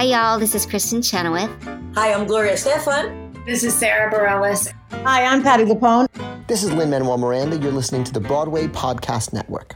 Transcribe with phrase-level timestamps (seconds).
[0.00, 0.38] Hi, y'all.
[0.38, 1.50] This is Kristin Chenoweth.
[1.94, 3.44] Hi, I'm Gloria Estefan.
[3.44, 4.72] This is Sara Bareilles.
[5.04, 6.06] Hi, I'm Patti LuPone.
[6.46, 7.58] This is Lin Manuel Miranda.
[7.58, 9.74] You're listening to the Broadway Podcast Network.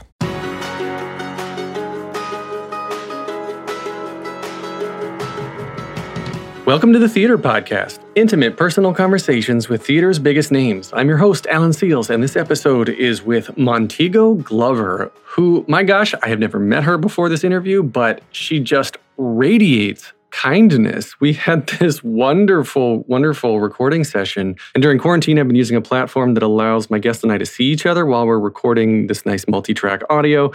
[6.65, 10.91] Welcome to the Theater Podcast, intimate personal conversations with theater's biggest names.
[10.95, 16.15] I'm your host, Alan Seales, and this episode is with Montego Glover, who, my gosh,
[16.23, 21.21] I have never met her before this interview, but she just radiates kindness.
[21.21, 24.57] We had this wonderful, wonderful recording session.
[24.75, 27.47] And during quarantine, I've been using a platform that allows my guest and I to
[27.47, 30.51] see each other while we're recording this nice multi track audio.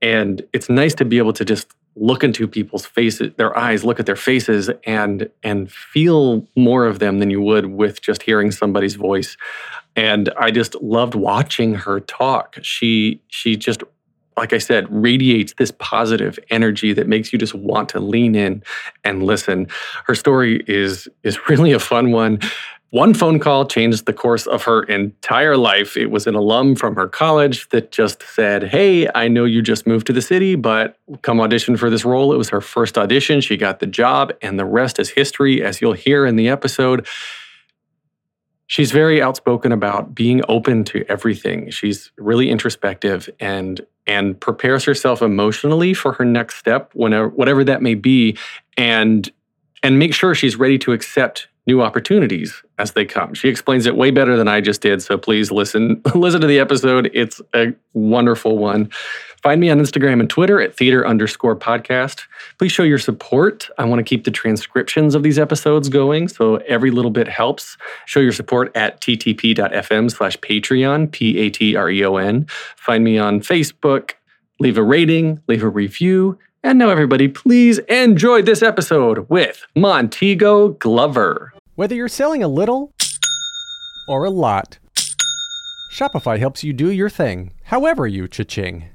[0.00, 4.00] And it's nice to be able to just look into people's faces their eyes look
[4.00, 8.50] at their faces and and feel more of them than you would with just hearing
[8.50, 9.36] somebody's voice
[9.94, 13.84] and i just loved watching her talk she she just
[14.36, 18.62] like i said radiates this positive energy that makes you just want to lean in
[19.04, 19.66] and listen
[20.06, 22.38] her story is is really a fun one
[22.94, 25.96] one phone call changed the course of her entire life.
[25.96, 29.84] It was an alum from her college that just said, Hey, I know you just
[29.84, 32.32] moved to the city, but come audition for this role.
[32.32, 33.40] It was her first audition.
[33.40, 37.04] She got the job, and the rest is history, as you'll hear in the episode.
[38.66, 41.70] She's very outspoken about being open to everything.
[41.70, 47.82] She's really introspective and and prepares herself emotionally for her next step, whenever whatever that
[47.82, 48.36] may be,
[48.76, 49.30] and
[49.82, 53.32] and make sure she's ready to accept new opportunities as they come.
[53.34, 56.58] She explains it way better than I just did, so please listen listen to the
[56.58, 57.10] episode.
[57.12, 58.90] It's a wonderful one.
[59.44, 62.22] Find me on Instagram and Twitter at theater underscore podcast.
[62.58, 63.68] Please show your support.
[63.76, 67.76] I want to keep the transcriptions of these episodes going, so every little bit helps.
[68.06, 72.46] Show your support at ttp.fm slash Patreon, P-A-T-R-E-O-N.
[72.76, 74.12] Find me on Facebook.
[74.60, 80.70] Leave a rating, leave a review, and now, everybody, please enjoy this episode with Montego
[80.70, 81.52] Glover.
[81.74, 82.94] Whether you're selling a little
[84.08, 84.78] or a lot,
[85.92, 88.93] Shopify helps you do your thing, however you cha-ching.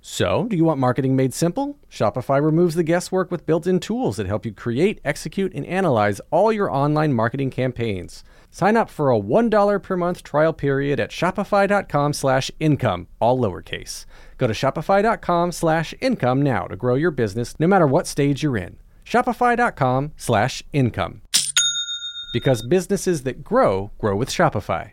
[0.00, 1.78] So, do you want marketing made simple?
[1.90, 6.20] Shopify removes the guesswork with built in tools that help you create, execute, and analyze
[6.30, 8.22] all your online marketing campaigns.
[8.50, 14.06] Sign up for a $1 per month trial period at shopify.com slash income, all lowercase.
[14.38, 18.56] Go to shopify.com slash income now to grow your business no matter what stage you're
[18.56, 18.78] in.
[19.04, 21.22] Shopify.com slash income.
[22.32, 24.92] Because businesses that grow, grow with Shopify.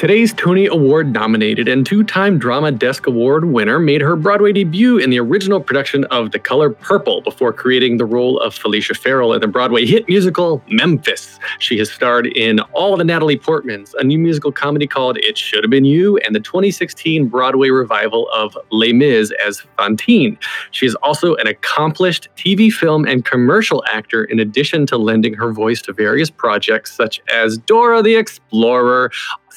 [0.00, 4.96] Today's Tony Award nominated and two time Drama Desk Award winner made her Broadway debut
[4.96, 9.34] in the original production of The Color Purple before creating the role of Felicia Farrell
[9.34, 11.38] in the Broadway hit musical Memphis.
[11.58, 15.64] She has starred in all the Natalie Portmans, a new musical comedy called It Should
[15.64, 20.38] Have Been You, and the 2016 Broadway revival of Les Mis as Fantine.
[20.70, 25.52] She is also an accomplished TV, film, and commercial actor, in addition to lending her
[25.52, 29.10] voice to various projects such as Dora the Explorer,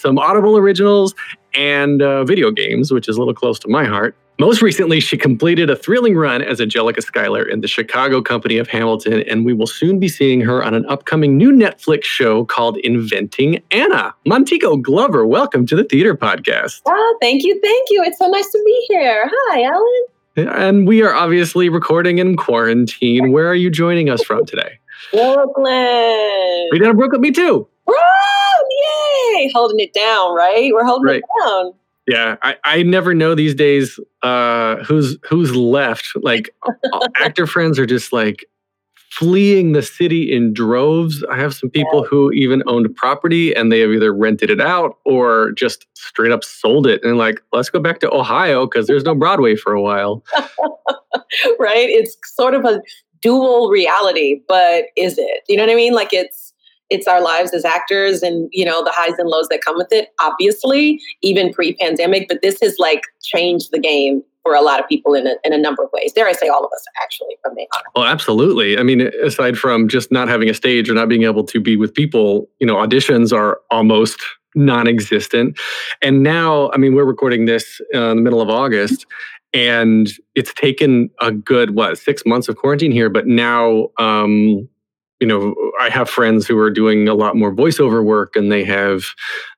[0.04, 1.16] some Audible originals,
[1.56, 4.16] and uh, video games, which is a little close to my heart.
[4.40, 8.68] Most recently, she completed a thrilling run as Angelica Schuyler in the Chicago Company of
[8.68, 12.78] Hamilton, and we will soon be seeing her on an upcoming new Netflix show called
[12.80, 14.14] Inventing Anna.
[14.26, 16.82] Montego Glover, welcome to the Theater Podcast.
[16.86, 18.04] Oh, thank you, thank you.
[18.04, 19.32] It's so nice to be here.
[19.32, 20.06] Hi, Alan.
[20.36, 23.32] And we are obviously recording in quarantine.
[23.32, 24.80] Where are you joining us from today?
[25.12, 26.70] Brooklyn.
[26.72, 27.22] We down in Brooklyn?
[27.22, 27.68] Me too.
[27.86, 27.96] Bro,
[29.36, 29.50] yay!
[29.54, 30.72] Holding it down, right?
[30.74, 31.18] We're holding Right.
[31.24, 31.74] it down.
[32.06, 36.10] Yeah, I, I never know these days uh, who's who's left.
[36.22, 36.54] Like
[37.22, 38.46] actor friends are just like
[39.10, 41.24] fleeing the city in droves.
[41.32, 44.98] I have some people who even owned property and they have either rented it out
[45.06, 49.04] or just straight up sold it and like, let's go back to Ohio because there's
[49.04, 50.24] no Broadway for a while.
[51.60, 51.88] right?
[51.90, 52.82] It's sort of a
[53.22, 55.44] dual reality, but is it?
[55.48, 55.94] You know what I mean?
[55.94, 56.53] Like it's
[56.94, 59.92] it's our lives as actors and you know the highs and lows that come with
[59.92, 64.88] it obviously even pre-pandemic but this has like changed the game for a lot of
[64.90, 67.36] people in a, in a number of ways dare i say all of us actually
[67.44, 68.78] from being honest Well, absolutely.
[68.78, 71.76] I mean, aside from just not having a stage or not being able to be
[71.78, 74.20] with people, you know, auditions are almost
[74.56, 75.60] non-existent.
[76.02, 79.06] And now, I mean, we're recording this uh, in the middle of August,
[79.54, 83.10] and it's taken a good what six months of quarantine here.
[83.10, 84.68] But now, um,
[85.20, 88.64] you know, I have friends who are doing a lot more voiceover work, and they
[88.66, 89.06] have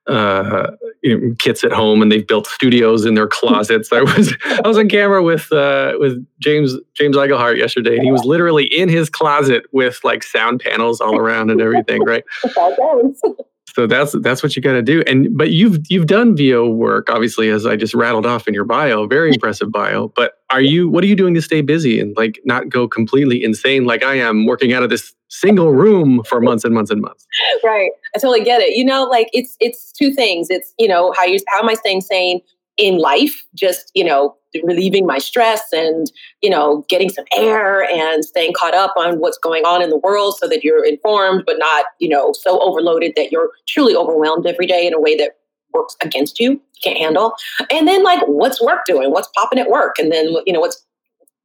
[0.07, 0.67] uh,
[1.01, 3.91] you know, kits at home, and they've built studios in their closets.
[3.91, 8.11] I was I was on camera with uh, with James James Iglehart yesterday, and he
[8.11, 12.23] was literally in his closet with like sound panels all around and everything, right?
[13.75, 15.03] So that's that's what you got to do.
[15.05, 18.63] And but you've you've done VO work, obviously, as I just rattled off in your
[18.63, 20.13] bio, very impressive bio.
[20.15, 23.43] But are you what are you doing to stay busy and like not go completely
[23.43, 27.01] insane like I am, working out of this single room for months and months and
[27.01, 27.25] months?
[27.65, 31.11] right i totally get it you know like it's it's two things it's you know
[31.17, 32.39] how you how am i staying sane
[32.77, 36.11] in life just you know relieving my stress and
[36.41, 39.97] you know getting some air and staying caught up on what's going on in the
[39.97, 44.45] world so that you're informed but not you know so overloaded that you're truly overwhelmed
[44.45, 45.31] every day in a way that
[45.75, 47.33] works against you can't handle.
[47.69, 49.11] And then like what's work doing?
[49.11, 49.99] What's popping at work?
[49.99, 50.83] And then you know what's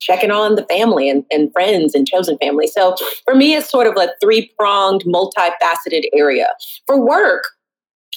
[0.01, 2.67] checking on the family and, and friends and chosen family.
[2.67, 6.47] So for me it's sort of a three-pronged multifaceted area.
[6.87, 7.45] For work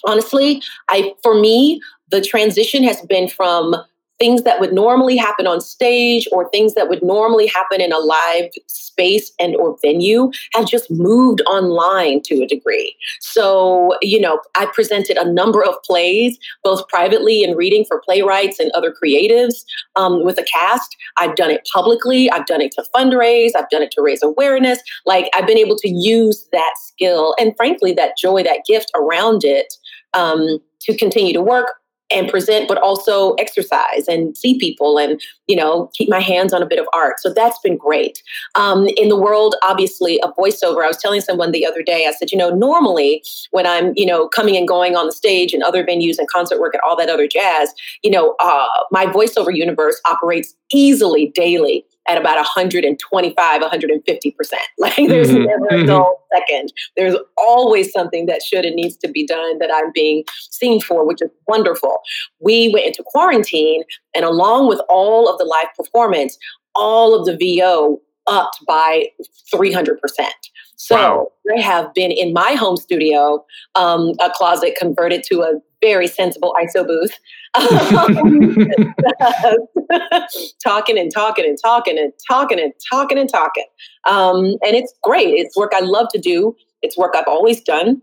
[0.06, 1.80] honestly i for me
[2.14, 3.76] the transition has been from
[4.20, 7.98] things that would normally happen on stage or things that would normally happen in a
[7.98, 12.96] live space and or venue have just moved online to a degree.
[13.20, 18.60] So you know i presented a number of plays both privately and reading for playwrights
[18.60, 19.64] and other creatives
[19.96, 20.96] um, with a cast.
[21.18, 22.30] I've done it publicly.
[22.30, 23.54] I've done it to fundraise.
[23.58, 24.78] I've done it to raise awareness.
[25.08, 29.44] Like i've been able to use that skill and frankly that joy that gift around
[29.44, 29.74] it
[30.14, 31.74] um, to continue to work
[32.12, 36.62] and present but also exercise and see people and you know keep my hands on
[36.62, 37.20] a bit of art.
[37.20, 38.22] So that's been great.
[38.56, 42.12] Um, in the world obviously of voiceover i was telling someone the other day i
[42.12, 45.64] said you know normally when i'm you know coming and going on the stage and
[45.64, 47.74] other venues and concert work and all that other jazz
[48.04, 54.62] you know uh, my voiceover universe operates easily daily at about 125 150 percent.
[54.78, 55.88] Like there's Mhm, never a mhm.
[55.88, 56.74] dull second.
[56.98, 61.06] There's always something that should and needs to be done that i'm being seen for
[61.06, 62.02] which is wonderful.
[62.40, 63.84] We went into quarantine
[64.16, 66.38] and along with all of the live performance
[66.76, 69.08] all of the vo upped by
[69.52, 70.34] 300 percent.
[70.76, 76.08] So I have been in my home studio, um, a closet converted to a very
[76.08, 77.20] sensible ISO booth,
[80.64, 83.66] talking and talking and talking and talking and talking and talking.
[84.06, 85.30] Um, and it's great.
[85.30, 86.56] It's work I love to do.
[86.82, 88.02] It's work I've always done.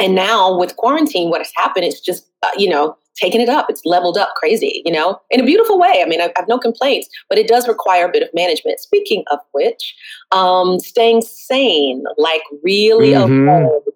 [0.00, 3.66] And now with quarantine, what has happened is just, uh, you know, taking it up.
[3.68, 6.02] It's leveled up crazy, you know, in a beautiful way.
[6.04, 8.80] I mean, I, have no complaints, but it does require a bit of management.
[8.80, 9.94] Speaking of which,
[10.32, 13.68] um, staying sane, like really Mhm.
[13.68, 13.90] okay eh,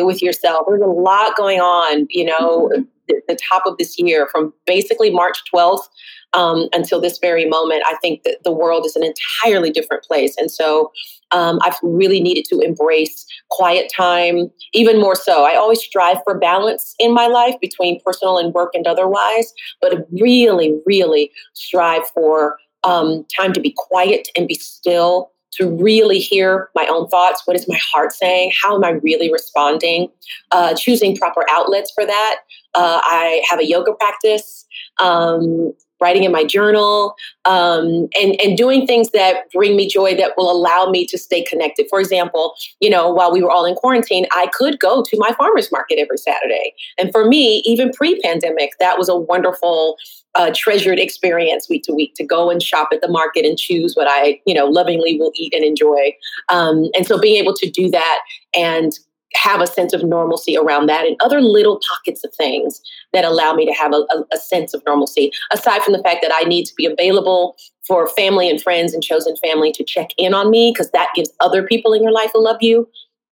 [0.00, 0.66] with yourself.
[0.68, 2.70] There's a lot going on, you know,
[3.08, 5.84] the, the top of this year from basically March 12th
[6.32, 7.82] um, until this very moment.
[7.86, 10.34] I think that the world is an entirely different place.
[10.36, 10.92] And so
[11.30, 15.44] um, I've really needed to embrace quiet time, even more so.
[15.44, 20.06] I always strive for balance in my life between personal and work and otherwise, but
[20.20, 26.70] really, really strive for um, time to be quiet and be still, to really hear
[26.74, 27.42] my own thoughts.
[27.44, 28.52] What is my heart saying?
[28.60, 30.08] How am I really responding?
[30.50, 32.36] Uh, choosing proper outlets for that.
[32.74, 34.66] Uh, I have a yoga practice.
[35.00, 40.32] Um, writing in my journal, um, and and doing things that bring me joy that
[40.36, 41.86] will allow me to stay connected.
[41.88, 45.32] For example, you know, while we were all in quarantine, I could go to my
[45.38, 49.96] farmers market every Saturday, and for me, even pre-pandemic, that was a wonderful.
[50.34, 53.94] Uh, treasured experience week to week to go and shop at the market and choose
[53.94, 56.14] what I, you know, lovingly will eat and enjoy.
[56.50, 58.18] Um, and so being able to do that
[58.52, 58.92] and
[59.34, 62.80] have a sense of normalcy around that and other little pockets of things
[63.12, 65.30] that allow me to have a, a, a, sense of normalcy.
[65.52, 67.56] Aside from the fact that i need to be available
[67.86, 71.30] for family and friends and chosen family to check in on me because that gives
[71.40, 72.88] other people in your life who love you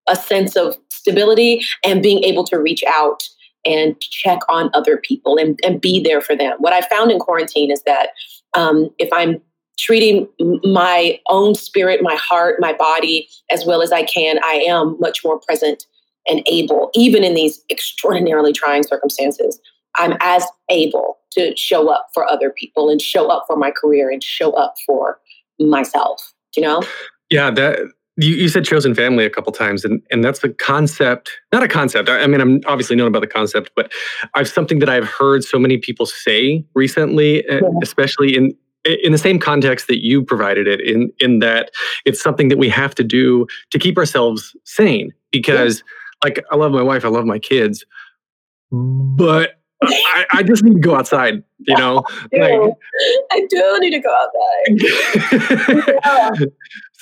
[0.09, 3.23] a sense of stability and being able to reach out
[3.65, 6.57] and check on other people and, and be there for them.
[6.59, 8.11] What i found in quarantine is that
[8.55, 9.41] um, if i'm
[9.78, 10.28] treating
[10.62, 15.25] my own spirit, my heart, my body as well as I can, I am much
[15.25, 15.87] more present
[16.28, 19.61] and able, even in these extraordinarily trying circumstances.
[19.97, 24.11] I'm as able to show up for other people and show up for my career
[24.11, 25.21] and show up for
[25.61, 26.83] myself, you know?
[27.31, 27.81] Yeah, that
[28.16, 31.69] you, you said chosen family a couple times, and, and that's the concept, not a
[31.69, 32.09] concept.
[32.09, 33.93] I, I mean, I'm obviously known about the concept, but
[34.35, 37.69] I've something that I've heard so many people say recently, eh, yeah.
[37.83, 41.71] especially in in the same context that you provided it in in that
[42.05, 45.83] it's something that we have to do to keep ourselves sane because
[46.23, 47.85] like i love my wife i love my kids
[48.71, 52.03] but I, I, just need to go outside, you know.
[52.33, 52.73] I do, like,
[53.33, 56.00] I do need to go outside.
[56.41, 56.47] yeah.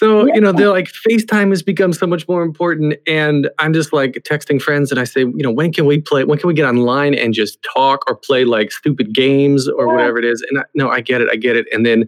[0.02, 0.34] So, yeah.
[0.34, 2.94] you know, they're like FaceTime has become so much more important.
[3.06, 6.24] And I'm just like texting friends and I say, you know, when can we play?
[6.24, 9.92] When can we get online and just talk or play like stupid games or yeah.
[9.92, 10.44] whatever it is?
[10.50, 11.28] And I, no, I get it.
[11.30, 11.66] I get it.
[11.72, 12.06] And then,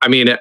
[0.00, 0.36] I mean, uh,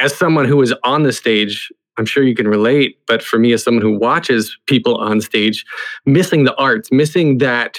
[0.00, 2.98] as someone who is on the stage, I'm sure you can relate.
[3.08, 5.64] But for me, as someone who watches people on stage,
[6.06, 7.78] missing the arts, missing that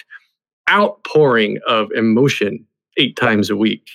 [0.69, 2.65] outpouring of emotion
[2.97, 3.87] eight times a week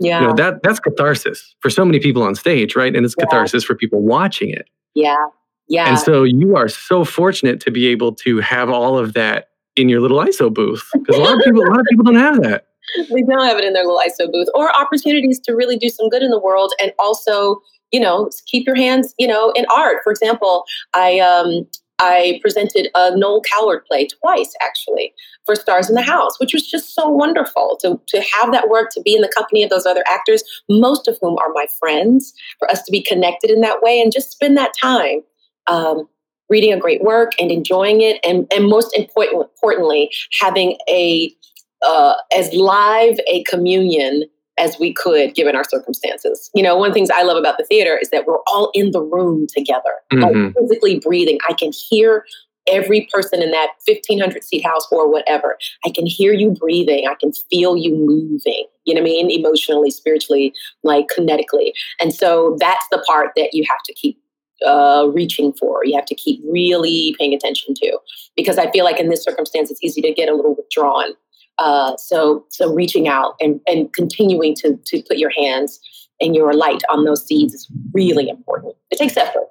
[0.00, 0.20] yeah.
[0.20, 2.94] You know, that that's catharsis for so many people on stage, right?
[2.94, 3.24] And it's yeah.
[3.24, 4.68] catharsis for people watching it.
[4.94, 5.26] Yeah.
[5.68, 5.88] Yeah.
[5.88, 9.88] And so you are so fortunate to be able to have all of that in
[9.88, 10.88] your little ISO booth.
[10.92, 12.66] Because a lot of people a lot of people don't have that.
[12.96, 16.10] They don't have it in their little ISO booth or opportunities to really do some
[16.10, 20.00] good in the world and also, you know, keep your hands, you know, in art.
[20.04, 21.66] For example, I um
[22.04, 25.14] I presented a Noel Coward play twice, actually,
[25.46, 28.90] for Stars in the House, which was just so wonderful to, to have that work,
[28.92, 32.34] to be in the company of those other actors, most of whom are my friends,
[32.58, 35.20] for us to be connected in that way and just spend that time
[35.66, 36.06] um,
[36.50, 38.18] reading a great work and enjoying it.
[38.22, 41.34] And, and most important, importantly, having a
[41.82, 44.24] uh, as live a communion
[44.58, 46.50] as we could given our circumstances.
[46.54, 48.70] You know, one of the things I love about the theater is that we're all
[48.74, 50.22] in the room together, mm-hmm.
[50.22, 51.38] like physically breathing.
[51.48, 52.24] I can hear
[52.66, 55.58] every person in that 1500 seat house or whatever.
[55.84, 57.06] I can hear you breathing.
[57.08, 59.30] I can feel you moving, you know what I mean?
[59.30, 61.72] Emotionally, spiritually, like kinetically.
[62.00, 64.18] And so that's the part that you have to keep
[64.64, 65.84] uh, reaching for.
[65.84, 67.98] You have to keep really paying attention to
[68.36, 71.12] because I feel like in this circumstance, it's easy to get a little withdrawn
[71.58, 75.80] uh, so so reaching out and, and continuing to to put your hands
[76.20, 78.74] and your light on those seeds is really important.
[78.90, 79.48] It takes effort.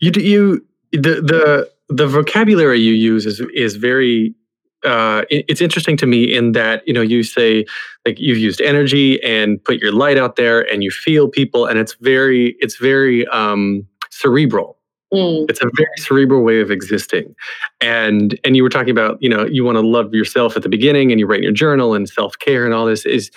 [0.00, 4.34] You you the the the vocabulary you use is is very
[4.84, 7.64] uh, it's interesting to me in that you know you say
[8.04, 11.78] like you've used energy and put your light out there and you feel people and
[11.78, 14.75] it's very it's very um, cerebral
[15.12, 15.48] Mm.
[15.48, 17.34] It's a very cerebral way of existing.
[17.80, 20.68] And and you were talking about, you know, you want to love yourself at the
[20.68, 23.30] beginning and you write in your journal and self-care and all this is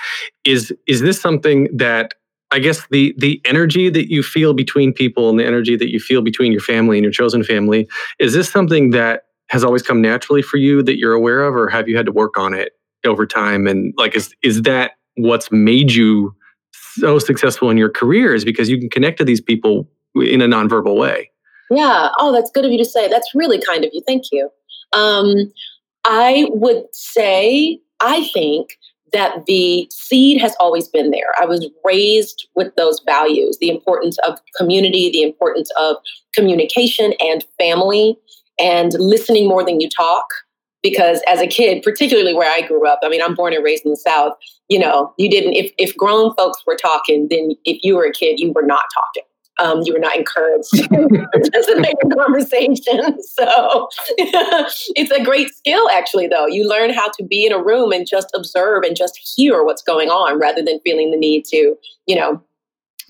[0.45, 2.15] is is this something that
[2.51, 5.99] I guess the the energy that you feel between people and the energy that you
[5.99, 7.87] feel between your family and your chosen family,
[8.19, 11.69] is this something that has always come naturally for you that you're aware of or
[11.69, 12.73] have you had to work on it
[13.05, 16.35] over time and like is is that what's made you
[16.73, 20.47] so successful in your career is because you can connect to these people in a
[20.47, 21.29] nonverbal way.
[21.69, 22.09] Yeah.
[22.17, 23.07] Oh, that's good of you to say.
[23.07, 24.01] That's really kind of you.
[24.05, 24.49] Thank you.
[24.93, 25.51] Um,
[26.05, 28.77] I would say, I think
[29.11, 31.33] that the seed has always been there.
[31.39, 35.97] I was raised with those values the importance of community, the importance of
[36.33, 38.17] communication and family,
[38.59, 40.25] and listening more than you talk.
[40.81, 43.83] Because as a kid, particularly where I grew up, I mean, I'm born and raised
[43.83, 44.33] in the South,
[44.69, 48.13] you know, you didn't, if, if grown folks were talking, then if you were a
[48.13, 49.28] kid, you were not talking
[49.59, 53.17] um, you were not encouraged to participate in conversation.
[53.39, 53.87] So
[54.17, 56.47] it's a great skill, actually, though.
[56.47, 59.81] You learn how to be in a room and just observe and just hear what's
[59.81, 61.75] going on rather than feeling the need to,
[62.05, 62.41] you know,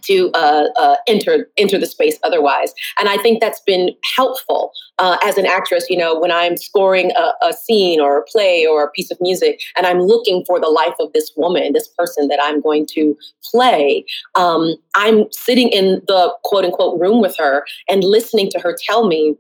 [0.04, 2.74] to uh, uh, enter enter the space otherwise.
[3.00, 5.90] And I think that's been helpful uh, as an actress.
[5.90, 9.18] You know, when I'm scoring a, a, scene or a play or a piece of
[9.22, 12.86] music, and I'm looking for the life of this woman, this person that I'm going
[12.94, 18.60] to play, um, I'm sitting in the quote unquote room with her and listening to
[18.60, 19.36] her tell me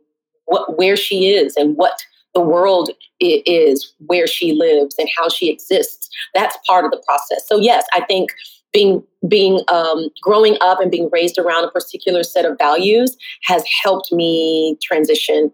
[0.45, 5.49] what where she is and what the world is where she lives and how she
[5.49, 8.31] exists that's part of the process so yes i think
[8.71, 13.63] being being um, growing up and being raised around a particular set of values has
[13.83, 15.51] helped me transition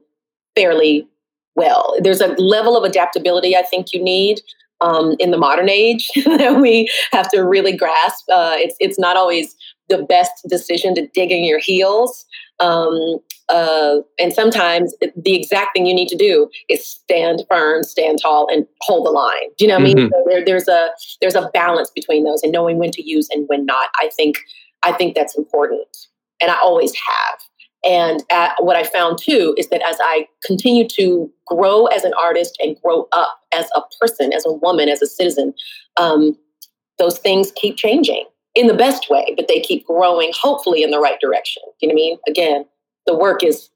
[0.56, 1.08] fairly
[1.56, 1.96] well.
[2.00, 4.42] There's a level of adaptability I think you need
[4.82, 8.26] um, in the modern age that we have to really grasp.
[8.32, 9.56] Uh, it's it's not always
[9.90, 12.26] the best decision to dig in your heels.
[12.60, 18.20] Um, uh, and sometimes the exact thing you need to do is stand firm, stand
[18.22, 19.50] tall, and hold the line.
[19.58, 19.98] Do you know what mm-hmm.
[19.98, 20.10] I mean?
[20.10, 20.14] Mm-hmm.
[20.14, 20.90] So there, there's a
[21.22, 23.90] there's a balance between those and knowing when to use and when not.
[23.98, 24.38] I think
[24.84, 25.96] I think that's important,
[26.42, 27.40] and I always have.
[27.84, 32.14] And at, what I found too is that as I continue to grow as an
[32.20, 35.54] artist and grow up as a person, as a woman, as a citizen,
[35.98, 36.36] um,
[36.98, 41.00] those things keep changing in the best way, but they keep growing, hopefully in the
[41.00, 41.62] right direction.
[41.82, 42.18] You know what I mean?
[42.28, 42.66] Again,
[43.06, 43.70] the work is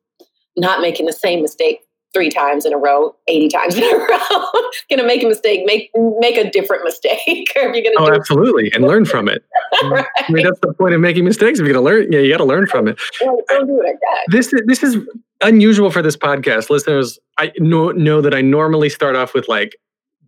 [0.58, 1.82] not making the same mistake
[2.14, 4.46] three times in a row, 80 times in a row.
[4.90, 7.20] gonna make a mistake, make make a different mistake.
[7.26, 8.72] if you're gonna Oh, absolutely.
[8.74, 9.44] And learn from it.
[9.84, 10.06] right.
[10.18, 11.60] I mean that's the point of making mistakes.
[11.60, 13.00] If you're gonna learn, yeah, you gotta learn from it.
[13.22, 14.32] Well, don't do it that.
[14.32, 14.98] This is this is
[15.42, 16.70] unusual for this podcast.
[16.72, 19.76] Listeners, I know know that I normally start off with like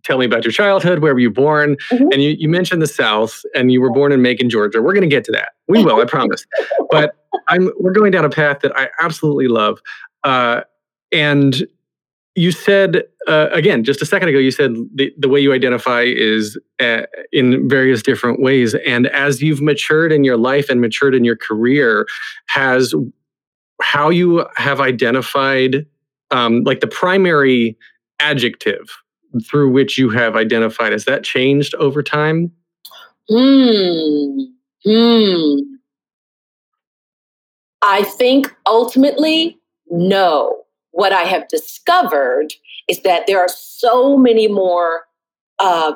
[0.04, 1.00] tell me about your childhood.
[1.00, 1.76] Where were you born?
[1.90, 2.08] Mm-hmm.
[2.12, 4.82] And you, you mentioned the South and you were born in Macon, Georgia.
[4.82, 5.50] We're going to get to that.
[5.68, 6.44] We will, I promise.
[6.90, 7.14] But
[7.48, 9.80] I'm, we're going down a path that I absolutely love.
[10.24, 10.60] Uh,
[11.10, 11.66] and
[12.34, 16.02] you said, uh, again, just a second ago, you said the, the way you identify
[16.02, 18.74] is uh, in various different ways.
[18.86, 22.06] And as you've matured in your life and matured in your career,
[22.48, 22.94] has
[23.80, 25.86] how you have identified
[26.30, 27.76] um, like the primary
[28.20, 29.01] adjective
[29.40, 32.52] through which you have identified has that changed over time?
[33.28, 34.40] Hmm.
[34.84, 35.54] Hmm.
[37.82, 39.58] I think ultimately
[39.90, 40.58] no.
[40.92, 42.52] What i have discovered
[42.88, 45.04] is that there are so many more
[45.58, 45.94] uh,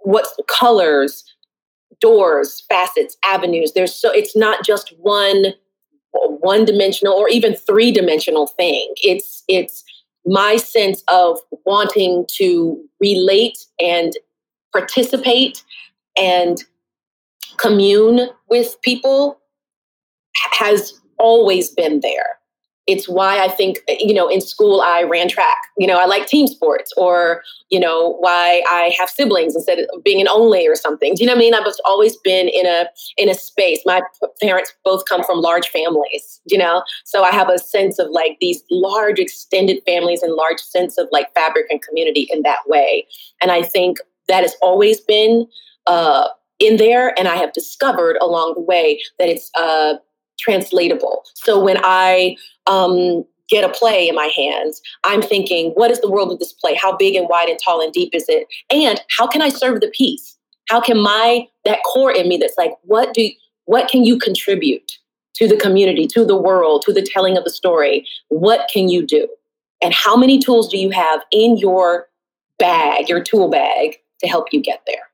[0.00, 1.24] what colors
[2.00, 3.72] doors facets avenues.
[3.72, 5.54] There's so it's not just one
[6.12, 8.92] one dimensional or even three dimensional thing.
[8.96, 9.84] It's it's
[10.26, 14.12] my sense of wanting to relate and
[14.72, 15.62] participate
[16.16, 16.64] and
[17.58, 19.38] commune with people
[20.52, 22.38] has always been there
[22.86, 25.56] it's why I think, you know, in school I ran track.
[25.76, 30.04] You know, I like team sports or, you know, why I have siblings instead of
[30.04, 31.14] being an only or something.
[31.14, 31.54] Do you know what I mean?
[31.54, 33.80] I've always been in a in a space.
[33.84, 34.02] My
[34.40, 36.84] parents both come from large families, you know?
[37.04, 41.08] So I have a sense of like these large extended families and large sense of
[41.10, 43.06] like fabric and community in that way.
[43.42, 45.46] And I think that has always been
[45.86, 49.94] uh in there and I have discovered along the way that it's uh
[50.38, 51.24] translatable.
[51.34, 56.10] So when I um, get a play in my hands, I'm thinking, what is the
[56.10, 56.74] world of this play?
[56.74, 58.46] How big and wide and tall and deep is it?
[58.70, 60.36] And how can I serve the piece?
[60.68, 63.28] How can my that core in me that's like, what do
[63.66, 64.92] what can you contribute
[65.34, 68.06] to the community, to the world, to the telling of the story?
[68.28, 69.28] What can you do?
[69.82, 72.08] And how many tools do you have in your
[72.58, 75.10] bag, your tool bag, to help you get there?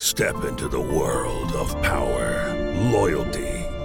[0.00, 2.52] Step into the world of power,
[2.90, 3.41] loyalty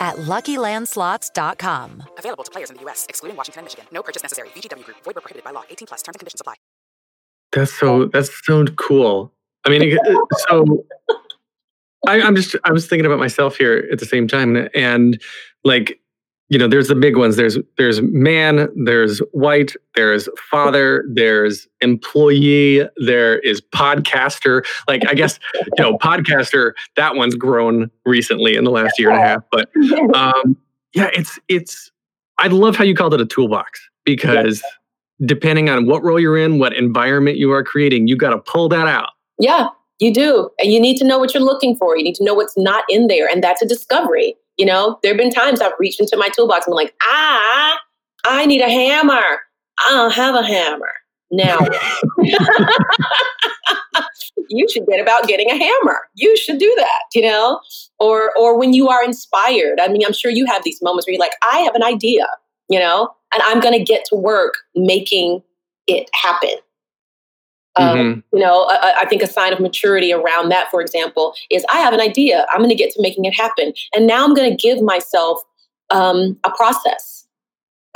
[0.00, 2.02] at LuckyLandSlots.com.
[2.18, 3.86] Available to players in the U.S., excluding Washington and Michigan.
[3.92, 4.48] No purchase necessary.
[4.50, 4.98] VGW Group.
[5.04, 5.62] Void were prohibited by law.
[5.70, 6.02] 18 plus.
[6.02, 6.54] Terms and conditions apply.
[7.52, 8.06] That's so.
[8.06, 9.32] That's so cool.
[9.64, 9.96] I mean,
[10.48, 10.84] so
[12.06, 12.56] I, I'm just.
[12.64, 15.20] I was thinking about myself here at the same time, and
[15.62, 16.00] like
[16.48, 17.36] you know, there's the big ones.
[17.36, 24.64] There's there's man, there's white, there's father, there's employee, there is podcaster.
[24.86, 26.72] Like I guess you know, podcaster.
[26.96, 29.42] That one's grown recently in the last year and a half.
[29.50, 29.70] But
[30.14, 30.56] um,
[30.92, 31.90] yeah, it's it's.
[32.38, 34.62] I love how you called it a toolbox because
[35.24, 38.68] depending on what role you're in, what environment you are creating, you got to pull
[38.68, 39.10] that out.
[39.38, 39.68] Yeah,
[40.00, 40.50] you do.
[40.58, 41.96] And you need to know what you're looking for.
[41.96, 43.28] You need to know what's not in there.
[43.28, 44.36] And that's a discovery.
[44.56, 47.78] You know, there have been times I've reached into my toolbox and I'm like, ah,
[48.24, 49.40] I need a hammer.
[49.78, 50.92] I don't have a hammer.
[51.30, 51.58] Now,
[54.48, 55.98] you should get about getting a hammer.
[56.14, 57.60] You should do that, you know?
[57.98, 59.80] Or or when you are inspired.
[59.80, 62.26] I mean, I'm sure you have these moments where you're like, I have an idea,
[62.68, 65.42] you know, and I'm going to get to work making
[65.86, 66.56] it happen.
[67.76, 68.20] Um, Mm-hmm.
[68.36, 71.78] You know, I, I think a sign of maturity around that, for example, is I
[71.78, 72.46] have an idea.
[72.50, 75.42] I'm going to get to making it happen, and now I'm going to give myself
[75.90, 77.26] um, a process.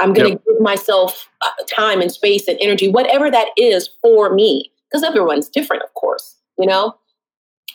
[0.00, 0.42] I'm going to Yep.
[0.46, 5.48] give myself uh, time and space and energy, whatever that is for me, because everyone's
[5.48, 6.36] different, of course.
[6.58, 6.94] You know,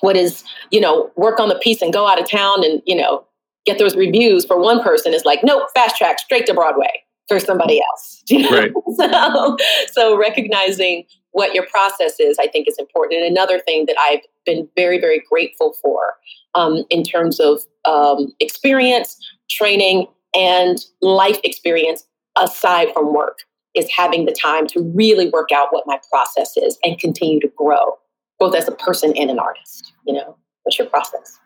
[0.01, 2.95] what is you know work on the piece and go out of town and you
[2.95, 3.25] know
[3.65, 6.91] get those reviews for one person is like nope, fast track straight to Broadway
[7.27, 8.21] for somebody else.
[8.29, 8.57] You know?
[8.57, 8.71] Right.
[8.95, 9.57] so,
[9.91, 13.21] so recognizing what your process is, I think, is important.
[13.21, 16.13] And another thing that I've been very, very grateful for
[16.55, 19.17] um, in terms of um, experience,
[19.49, 22.05] training, and life experience
[22.37, 23.39] aside from work
[23.75, 27.51] is having the time to really work out what my process is and continue to
[27.57, 27.97] grow,
[28.39, 29.91] both as a person and an artist.
[30.05, 31.39] You know, what's your process?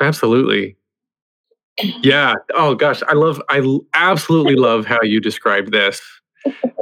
[0.00, 0.76] Absolutely.
[2.02, 2.34] Yeah.
[2.54, 3.40] Oh gosh, I love.
[3.48, 6.00] I absolutely love how you describe this,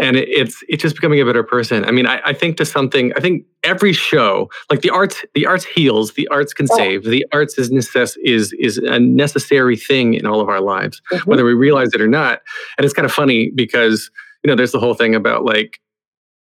[0.00, 1.84] and it, it's it's just becoming a better person.
[1.84, 3.12] I mean, I, I think to something.
[3.16, 6.14] I think every show, like the arts, the arts heals.
[6.14, 7.04] The arts can save.
[7.04, 11.28] The arts is necess- is is a necessary thing in all of our lives, mm-hmm.
[11.30, 12.40] whether we realize it or not.
[12.78, 14.10] And it's kind of funny because
[14.42, 15.80] you know there's the whole thing about like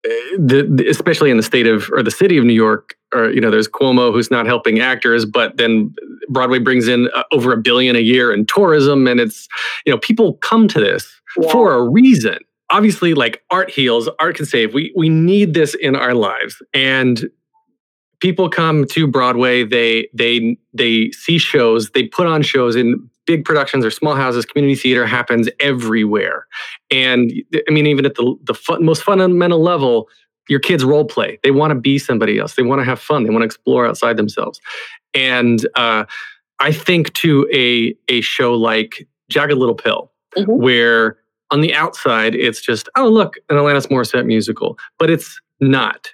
[0.05, 3.41] the, the- especially in the state of or the city of New York, or you
[3.41, 5.95] know, there's Cuomo who's not helping actors, but then
[6.29, 9.49] Broadway brings in uh, over a billion a year in tourism, and it's
[9.87, 11.11] you know, people come to this
[11.51, 12.39] for a reason.
[12.71, 14.75] Obviously, like art heals, art can save.
[14.75, 17.29] We we need this in our lives, and
[18.21, 19.65] people come to Broadway.
[19.65, 21.91] They they they see shows.
[21.91, 24.45] They put on shows in big productions or small houses.
[24.45, 26.47] Community theater happens everywhere,
[26.91, 27.33] and
[27.69, 30.09] I mean, even at the the fun, most fundamental level,
[30.49, 31.39] your kids role play.
[31.43, 32.55] They want to be somebody else.
[32.55, 33.25] They want to have fun.
[33.25, 34.61] They want to explore outside themselves.
[35.15, 36.05] And uh,
[36.61, 40.11] I think to a a show like Jagged Little Pill,
[40.47, 41.17] where
[41.51, 46.11] on the outside it's just oh look an Alanis Morissette musical, but it's not.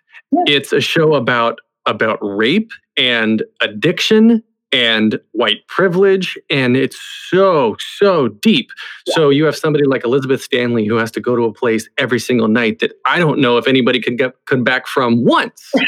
[0.47, 4.43] It's a show about about rape and addiction
[4.73, 8.71] and white privilege and it's so so deep.
[9.09, 12.21] So you have somebody like elizabeth stanley who has to go to a place every
[12.21, 15.73] single night that i don't know if anybody could get come back from once.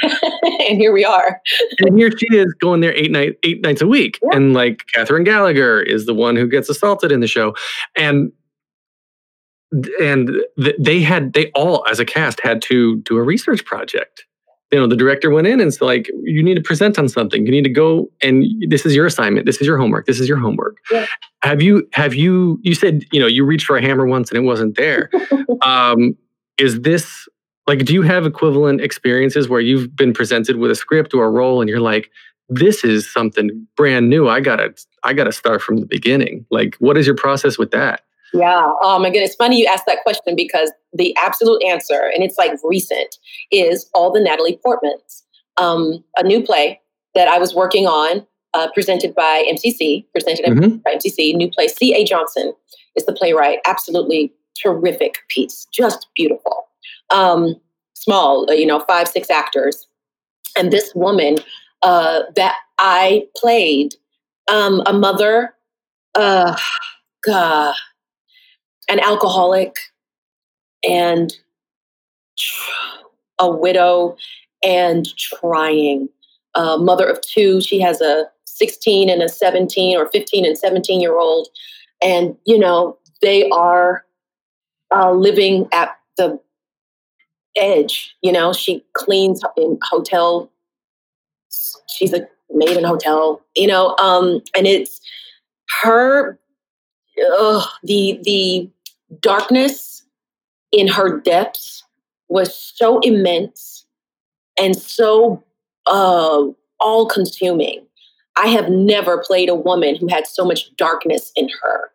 [0.68, 1.40] And here we are.
[1.80, 4.18] and here she is going there eight night eight nights a week.
[4.32, 7.54] And like kathryn gallagher is the one who gets assaulted in the show.
[7.96, 8.32] And
[10.00, 14.24] and th- they had they all as a cast had to do a research project
[14.72, 17.44] you know the director went in and it's like you need to present on something.
[17.44, 19.44] You need to go and this is your assignment.
[19.44, 20.06] This is your homework.
[20.06, 20.78] This is your homework.
[21.42, 24.38] Have you have you you said you know you reached for a hammer once and
[24.38, 25.10] it wasn't there.
[25.62, 26.16] Um
[26.58, 27.28] is this
[27.68, 31.30] like do you have equivalent experiences where you've been presented with a script or a
[31.30, 32.10] role and you're like
[32.48, 34.28] this is something brand new.
[34.28, 36.46] I gotta i gotta start from the beginning.
[36.50, 38.02] Like what is your process with that
[38.34, 38.72] Yeah.
[38.80, 39.30] Oh my goodness.
[39.30, 43.16] It's funny you asked that question because the absolute answer, and it's like recent,
[43.50, 45.22] is all the Natalie Portmans.
[45.58, 46.80] Um, a new play
[47.14, 50.82] that I was working on, uh, presented by MCC, presented Mhm.
[50.82, 51.68] by MCC, new play.
[51.68, 52.04] C.A.
[52.04, 52.54] Johnson
[52.96, 53.58] is the playwright.
[53.66, 55.66] Absolutely terrific piece.
[55.72, 56.68] Just beautiful.
[57.10, 57.60] Um,
[57.94, 59.86] small, uh, you know, five, six actors.
[60.56, 61.36] And this woman
[61.82, 63.94] uh, that I played,
[64.48, 65.54] um, a mother,
[66.14, 66.56] uh,
[67.26, 67.74] God,
[68.88, 69.76] an alcoholic
[70.88, 71.32] and
[73.38, 74.16] a widow
[74.62, 76.08] and trying.
[76.54, 81.00] A mother of two she has a 16 and a 17 or 15 and 17
[81.00, 81.48] year old.
[82.02, 84.04] And you know they are
[84.94, 86.38] uh, living at the
[87.56, 88.52] edge you know?
[88.52, 90.50] She cleans in hotel.
[91.88, 93.96] She's a maid in hotel you know?
[93.96, 95.00] Um and it's
[95.82, 96.38] her
[97.38, 98.70] ugh, the the
[99.20, 100.02] darkness
[100.72, 101.84] in her depths
[102.28, 103.84] was so immense
[104.58, 105.42] and so
[105.86, 106.42] uh,
[106.80, 107.86] all consuming.
[108.36, 111.90] I have never played a woman who had so much darkness in her.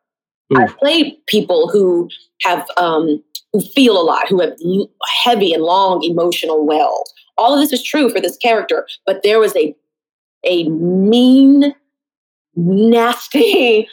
[0.55, 2.09] I play people who
[2.41, 4.89] have um, who feel a lot, who have l-
[5.23, 7.13] heavy and long emotional wells.
[7.37, 9.75] All of this is true for this character, but there was a
[10.45, 11.73] a mean,
[12.55, 13.87] nasty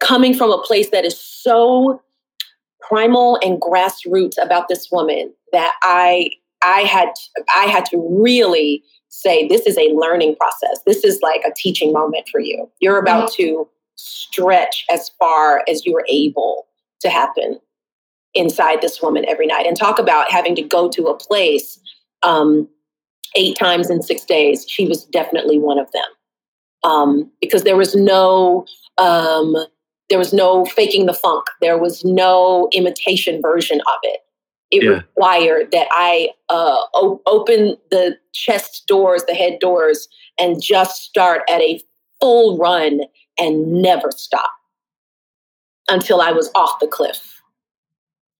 [0.00, 2.02] coming from a place that is so
[2.80, 6.30] primal and grassroots about this woman that I
[6.62, 7.10] I had
[7.54, 10.80] I had to really say this is a learning process.
[10.86, 12.70] This is like a teaching moment for you.
[12.80, 16.66] You're about to stretch as far as you are able
[17.00, 17.58] to happen
[18.34, 21.80] inside this woman every night and talk about having to go to a place
[22.22, 22.68] um,
[23.34, 24.66] eight times in six days.
[24.68, 26.04] She was definitely one of them
[26.84, 28.66] um, because there was no
[28.98, 29.56] um,
[30.08, 31.44] there was no faking the funk.
[31.60, 34.20] There was no imitation version of it.
[34.70, 34.90] It Yeah.
[34.90, 41.42] required that I uh, o- open the chest doors, the head doors, and just start
[41.48, 41.80] at a
[42.20, 43.00] full run
[43.38, 44.50] and never stop
[45.88, 47.35] until I was off the cliff.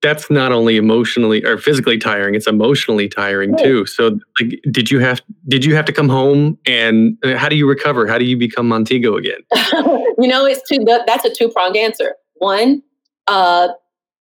[0.01, 3.63] That's not only emotionally or physically tiring; it's emotionally tiring Right.
[3.63, 3.85] too.
[3.85, 7.55] So, like, did you have did you have to come home and uh, how do
[7.55, 8.07] you recover?
[8.07, 9.39] How do you become Montego again?
[10.19, 10.85] you know, it's two.
[10.85, 12.15] That's a two pronged answer.
[12.35, 12.83] One,
[13.25, 13.69] uh,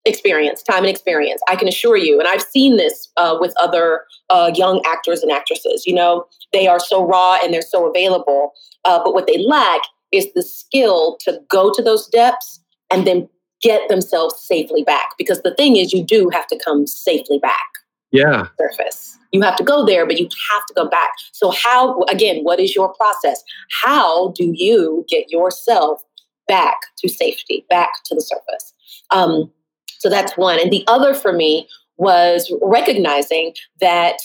[0.05, 1.41] experience, time and experience.
[1.47, 5.31] I can assure you, and I've seen this uh, with other uh, young actors and
[5.31, 5.85] actresses.
[5.87, 8.51] You know, they are so raw and they're so available,
[8.85, 13.27] uh, but what they lack is the skill to go to those depths and then
[13.61, 15.09] get themselves safely back.
[15.17, 17.67] Because the thing is, you do have to come safely back
[18.11, 19.17] Yeah, surface.
[19.31, 21.11] You have to go there, but you have to go back.
[21.33, 23.43] So, how, again, what is your process?
[23.83, 26.01] How do you get yourself
[26.47, 28.73] back to safety, back to the surface?
[29.11, 29.51] Um,
[29.99, 30.59] so, that's one.
[30.61, 31.67] And the other for me
[31.97, 34.17] was recognizing that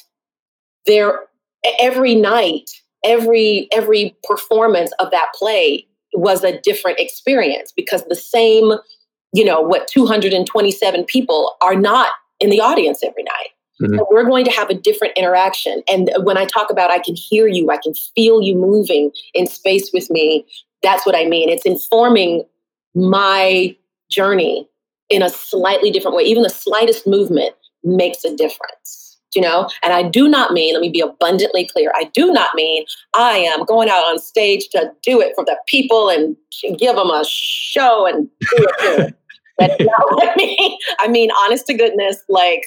[0.87, 1.21] there,
[1.81, 2.71] every night,
[3.05, 8.73] every every performance of that play was a different experience because the same
[9.33, 13.99] you know what 227 people are not in the audience every night mm-hmm.
[13.99, 15.83] so we're going to have a different interaction.
[15.89, 19.47] And when I talk about I can hear you, I can feel you moving in
[19.47, 20.47] space with me,
[20.83, 21.49] that's what I mean.
[21.49, 22.45] It's informing
[22.95, 23.77] my
[24.11, 24.69] journey
[25.09, 26.25] in a slightly different way.
[26.25, 29.69] Even the slightest movement makes a difference, you know?
[29.83, 33.39] And I do not mean, let me be abundantly clear, I do not mean I
[33.39, 36.37] am going out on stage to do it for the people and
[36.79, 38.67] give them a show and do
[38.99, 39.15] it.
[39.59, 40.79] That's not what I mean.
[40.99, 42.65] I mean, honest to goodness, like,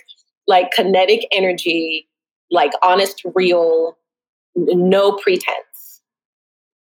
[0.48, 2.08] like kinetic energy,
[2.52, 3.98] like honest, real,
[4.56, 6.02] no pretense.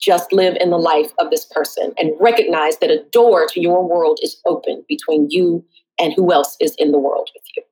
[0.00, 3.87] Just live in the life of this person and recognize that a door to your
[3.87, 5.64] world is open between you
[5.98, 7.62] and who else is in the world with you.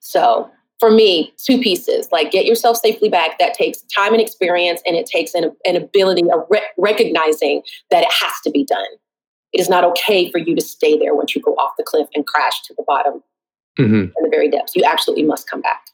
[0.00, 3.38] So, for me, two pieces like get yourself safely back.
[3.38, 8.04] That takes time and experience, and it takes an, an ability of re- recognizing that
[8.04, 8.86] it has to be done.
[9.52, 12.06] It is not okay for you to stay there once you go off the cliff
[12.14, 13.22] and crash to the bottom
[13.78, 13.84] hmm
[14.16, 14.74] in the very depths.
[14.74, 15.86] You absolutely must come back.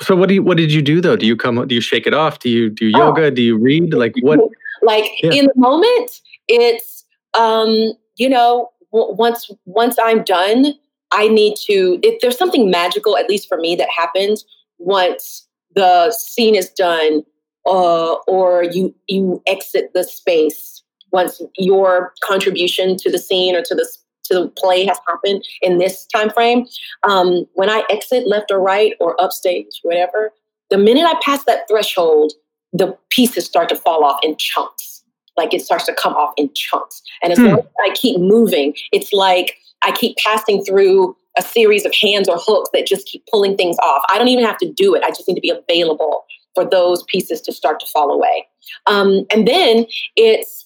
[0.00, 1.16] So, what do you what did you do though?
[1.16, 1.66] Do you come?
[1.66, 2.38] Do you shake it off?
[2.40, 2.98] Do you do Oh.
[2.98, 3.30] yoga?
[3.30, 3.92] Do you read?
[4.02, 4.40] Like what?
[4.82, 5.32] like Yeah.
[5.34, 10.74] in the moment, it's um, you know, w- once once I'm done,
[11.12, 11.98] I need to.
[12.02, 14.44] If there's something magical, at least for me, that happens
[14.78, 17.22] once the scene is done,
[17.66, 20.81] uh, or you you exit the space
[21.12, 23.88] once your contribution to the scene or to the
[24.24, 26.66] to the play has happened in this time frame.
[27.02, 30.32] Um, when I exit left or right or upstage, whatever,
[30.70, 32.32] the minute I pass that threshold,
[32.72, 35.02] the pieces start to fall off in chunks.
[35.36, 37.02] Like it starts to come off in chunks.
[37.22, 37.46] And as Hmm.
[37.46, 42.28] long as I keep moving, it's like I keep passing through a series of hands
[42.28, 44.04] or hooks that just keep pulling things off.
[44.10, 45.02] I don't even have to do it.
[45.02, 48.46] I just need to be available for those pieces to start to fall away.
[48.86, 50.61] Um, and then it's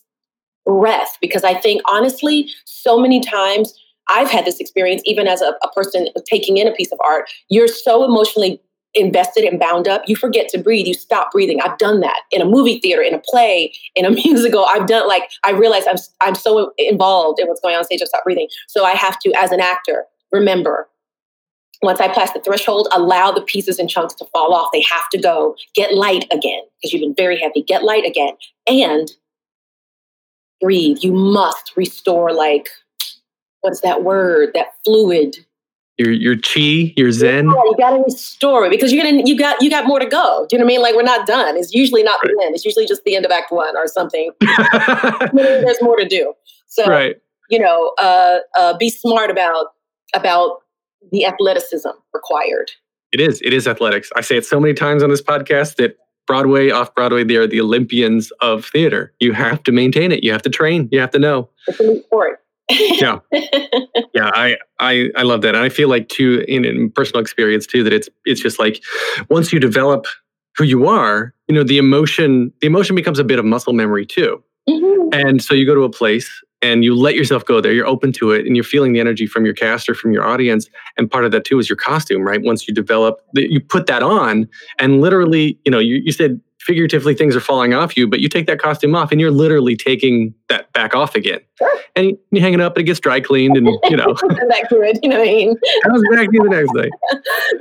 [0.66, 3.72] breath, because I think honestly, so many times
[4.09, 7.31] I've had this experience, even as a, a person taking in a piece of art,
[7.48, 8.61] you're so emotionally
[8.96, 10.87] invested and bound up, you forget to breathe.
[10.87, 11.61] You stop breathing.
[11.61, 14.64] I've done that in a movie theater, in a play, in a musical.
[14.64, 18.00] I've done like I realize I'm I'm so involved in what's going on stage.
[18.02, 18.48] I stop breathing.
[18.68, 20.88] So I have to, as an actor, remember.
[21.83, 24.70] Once I pass the threshold, allow the pieces and chunks to fall off.
[24.72, 25.55] They have to go.
[25.74, 27.62] Get light again because you've been very heavy.
[27.62, 28.33] Get light again
[28.66, 29.12] and
[30.61, 30.99] breathe.
[31.01, 32.69] You must restore like
[33.61, 34.51] what's that word?
[34.55, 35.37] That fluid
[35.99, 37.47] Your your chi, your zen.
[37.47, 40.47] yeah, you gotta restore it because you're gonna you got you got more to go.
[40.49, 40.83] Do you know what I mean?
[40.83, 41.57] Like we're not done.
[41.57, 42.55] It's usually not the end.
[42.55, 44.31] It's usually just the end of Act One or something.
[45.33, 46.35] There's more to do.
[46.66, 47.16] So right.
[47.51, 49.69] you know, uh, uh, be smart about
[50.14, 50.59] about
[51.11, 52.71] the athleticism required.
[53.12, 53.40] It is.
[53.42, 54.11] It is athletics.
[54.16, 57.47] I say it so many times on this podcast that Broadway, off Broadway, they are
[57.47, 59.12] the Olympians of theater.
[59.21, 60.25] You have to maintain it.
[60.25, 60.89] You have to train.
[60.91, 61.49] You have to know.
[61.67, 62.41] It's a new sport.
[62.69, 64.31] yeah, yeah.
[64.35, 67.85] I, I I love that, and I feel like too in, in personal experience too
[67.85, 68.83] that it's it's just like
[69.31, 70.07] once you develop
[70.57, 74.05] who you are, you know, the emotion the emotion becomes a bit of muscle memory
[74.05, 74.43] too.
[74.69, 75.11] Mm-hmm.
[75.12, 77.73] And so you go to a place and you let yourself go there.
[77.73, 80.27] You're open to it, and you're feeling the energy from your cast or from your
[80.27, 80.69] audience.
[80.97, 82.42] And part of that too is your costume, right?
[82.42, 87.14] Once you develop, you put that on, and literally, you know, you, you said figuratively
[87.14, 90.35] things are falling off you, but you take that costume off and you're literally taking
[90.49, 91.38] that back off again.
[91.95, 94.14] And you, hang it up and it gets dry cleaned and, you know.
[94.49, 95.57] back to it, you know what I mean?
[95.85, 96.90] Comes back to you the next day.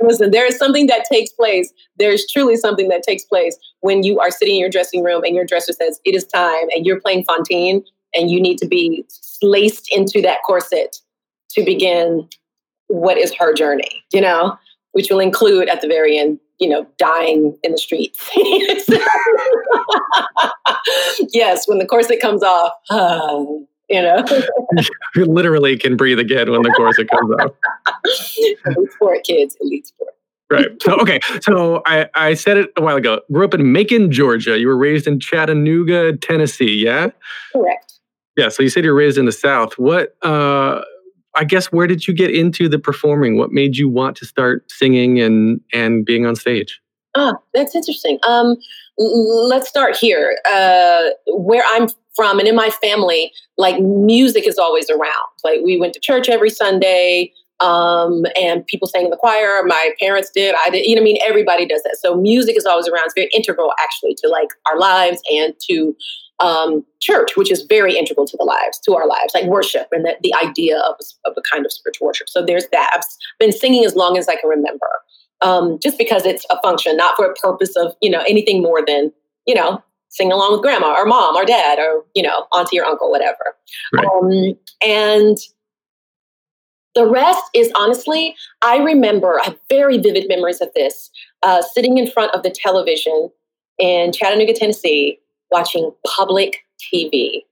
[0.00, 1.72] Listen, there is something that takes place.
[1.98, 5.36] There's truly something that takes place when you are sitting in your dressing room and
[5.36, 7.84] your dresser says, it is time, and you're playing Fantine
[8.16, 9.04] and you need to be
[9.42, 10.96] laced into that corset
[11.50, 12.28] to begin
[12.88, 14.56] what is her journey, you know,
[14.92, 18.30] which will include at the very end you know, dying in the streets.
[21.32, 23.44] yes, when the corset comes off, uh,
[23.88, 24.24] you know.
[25.14, 27.52] you literally can breathe again when the corset comes off.
[28.64, 30.10] Elite sport, kids, elite sport.
[30.48, 30.66] Right.
[30.80, 31.18] So okay.
[31.40, 33.20] So I, I said it a while ago.
[33.32, 34.58] Grew up in Macon, Georgia.
[34.58, 36.84] You were raised in Chattanooga, Tennessee.
[36.84, 37.08] Yeah.
[37.52, 37.95] Correct.
[38.36, 38.48] Yeah.
[38.48, 39.78] So you said you're raised in the South.
[39.78, 40.82] What uh
[41.36, 43.36] I guess where did you get into the performing?
[43.36, 46.80] What made you want to start singing and and being on stage?
[47.14, 48.18] Ah, that's interesting.
[48.26, 48.56] Um,
[48.98, 50.38] let's start here.
[50.50, 55.28] Uh, where I'm from and in my family, like music is always around.
[55.44, 59.62] Like we went to church every Sunday, um, and people sang in the choir.
[59.64, 60.54] My parents did.
[60.64, 60.86] I did.
[60.86, 61.98] You know, I mean, everybody does that.
[62.00, 63.04] So music is always around.
[63.06, 65.96] It's very integral, actually, to like our lives and to
[66.40, 70.04] um, church, which is very integral to the lives, to our lives, like worship and
[70.04, 72.28] the, the idea of, of a kind of spiritual worship.
[72.28, 72.90] So there's that.
[72.92, 73.02] I've
[73.38, 74.88] been singing as long as I can remember,
[75.40, 78.82] um, just because it's a function, not for a purpose of you know anything more
[78.86, 79.12] than
[79.46, 82.84] you know sing along with grandma or mom or dad or you know auntie or
[82.84, 83.56] uncle, whatever.
[83.94, 84.06] Right.
[84.06, 85.38] Um, and
[86.94, 91.10] the rest is honestly, I remember, I have very vivid memories of this,
[91.42, 93.30] uh, sitting in front of the television
[93.78, 97.42] in Chattanooga, Tennessee, watching public TV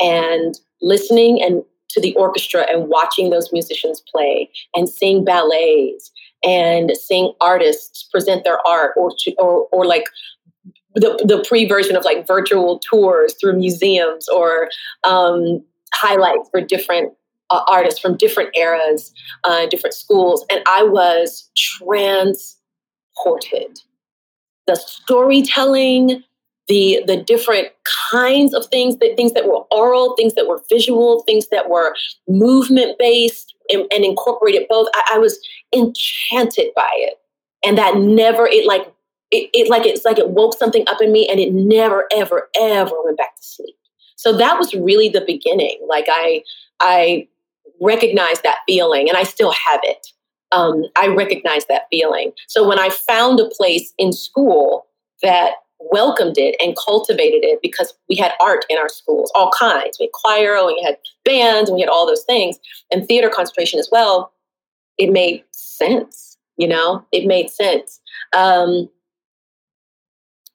[0.00, 6.10] and listening and to the orchestra and watching those musicians play and seeing ballets
[6.42, 10.04] and seeing artists present their art or or, or like
[10.94, 14.68] the, the pre version of like virtual tours through museums or
[15.04, 17.12] um, highlights for different
[17.50, 19.12] uh, artists from different eras,
[19.44, 22.48] uh, different schools, and I was transported.
[24.66, 26.24] The storytelling,
[26.68, 27.68] the the different
[28.10, 31.94] kinds of things that things that were oral things that were visual things that were
[32.26, 34.88] movement based and, and incorporated both.
[34.94, 35.38] I, I, was
[35.74, 37.14] enchanted by it.
[37.64, 38.92] And that never it like
[39.30, 42.50] it, it like it's like it woke something up in me and it never ever
[42.60, 43.76] ever went back to sleep.
[44.16, 45.78] So that was really the beginning.
[45.86, 46.42] Like i
[46.80, 47.26] i
[47.80, 50.06] recognized that feeling and i still have it.
[50.52, 52.32] Um, i recognize that feeling.
[52.48, 54.86] So when i found a place in school
[55.22, 55.54] that
[55.90, 59.96] welcomed it and cultivated it because we had art in our schools, all kinds.
[59.98, 62.58] We had choir, and we had bands, and we had all those things,
[62.90, 64.32] and theater concentration as well.
[64.98, 67.04] It made sense, you know.
[67.12, 68.00] It made sense.
[68.36, 68.88] Um,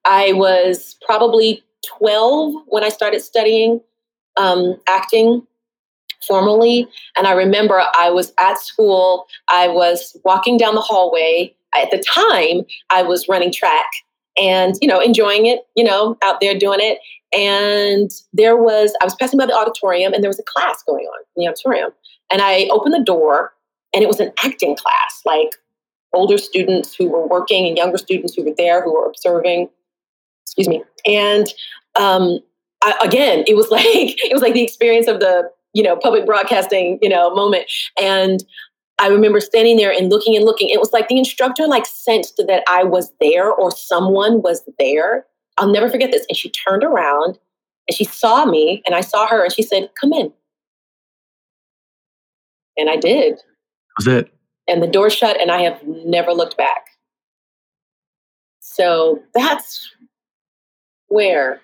[0.06, 3.82] I was probably twelve when I started studying
[4.38, 5.46] um, acting
[6.28, 6.88] formally,
[7.18, 9.28] and I remember I was at school.
[9.50, 11.56] I was walking down the hallway.
[11.80, 13.86] At the time, I was running track
[14.40, 17.00] and you know enjoying it you know out there doing it.
[17.32, 21.06] And there was i was passing by the auditorium and there was a class going
[21.06, 21.92] on in the auditorium.
[22.32, 23.54] And i opened the door
[23.94, 25.56] and it was an acting class like
[26.14, 29.70] older students who were working and younger students who were there who were observing.
[30.44, 30.84] Excuse me.
[31.06, 31.48] And
[31.96, 32.40] um,
[32.82, 36.26] I, again it was like it was like the experience of the you know public
[36.26, 37.66] broadcasting you know moment.
[38.02, 38.44] And
[39.00, 40.70] I remember standing there and looking and looking.
[40.70, 45.26] It was like the instructor like sensed that I was there or someone was there.
[45.58, 46.26] I'll never forget this.
[46.28, 47.40] And she turned around
[47.88, 50.34] and she saw me and I saw her and she said, "Come in."
[52.78, 53.36] And I did.
[53.36, 53.42] That
[53.98, 54.34] was it.
[54.68, 56.88] And the door shut and I have never looked back.
[58.60, 59.94] So that's
[61.08, 61.62] where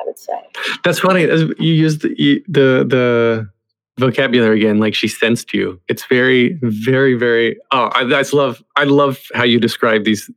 [0.00, 0.40] I would say.
[0.82, 1.22] That's funny.
[1.22, 3.50] You used the the the
[3.98, 5.80] vocabulary again like she sensed you.
[5.88, 8.02] It's very very very oh I,
[8.32, 10.30] love i love how you describe these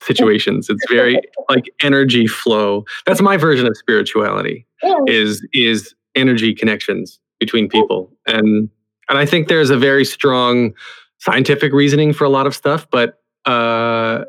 [0.00, 0.68] situations.
[0.68, 2.84] It's very like energy flow.
[3.06, 4.66] That's my version of spirituality
[5.06, 8.10] is is energy connections between people.
[8.26, 8.68] And
[9.08, 10.72] and i think there's a very strong
[11.18, 14.24] scientific reasoning for a lot of stuff but uh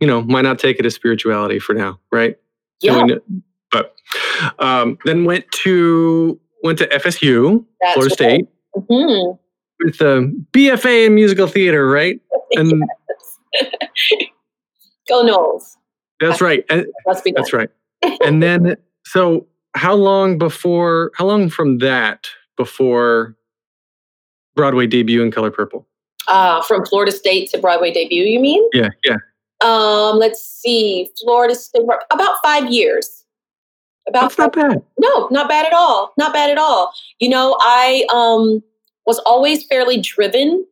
[0.00, 2.36] you know, might not take it as spirituality for now, right?
[2.80, 2.94] Yeah.
[2.94, 3.20] So we
[3.70, 3.94] but
[4.58, 8.30] um, then went to went to FSU, That's Florida right.
[8.30, 8.48] State,
[8.90, 9.38] Mhm.
[9.84, 12.20] with the BFA in musical theater, right?
[12.52, 12.82] And
[15.08, 15.76] Go Noles.
[16.20, 16.64] that's right.
[16.70, 17.60] And, Must be that's done.
[17.60, 17.70] right.
[18.24, 21.10] And then, so how long before?
[21.16, 23.36] How long from that before
[24.54, 25.86] Broadway debut in Color Purple?
[26.28, 28.66] Uh, from Florida State to Broadway debut, you mean?
[28.72, 29.16] Yeah, yeah.
[29.62, 33.19] Um, let's see, Florida State, about five years.
[34.08, 34.82] About That's not bad.
[34.98, 36.12] No, not bad at all.
[36.16, 36.92] Not bad at all.
[37.18, 38.62] You know, I um,
[39.06, 40.66] was always fairly driven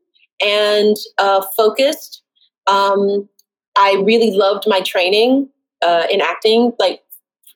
[0.44, 2.22] and uh, focused.
[2.66, 3.28] Um,
[3.76, 5.48] I really loved my training
[5.82, 7.02] uh, in acting, like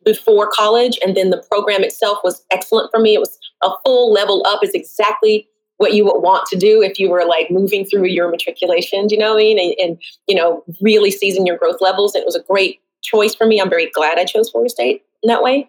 [0.04, 3.14] before college, and then the program itself was excellent for me.
[3.14, 4.62] It was a full level up.
[4.62, 5.48] Is exactly
[5.78, 9.06] what you would want to do if you were like moving through your matriculation.
[9.06, 9.58] Do you know what I mean?
[9.58, 12.14] And, and you know, really seizing your growth levels.
[12.14, 13.60] It was a great choice for me.
[13.60, 15.68] I'm very glad I chose Florida State in that way.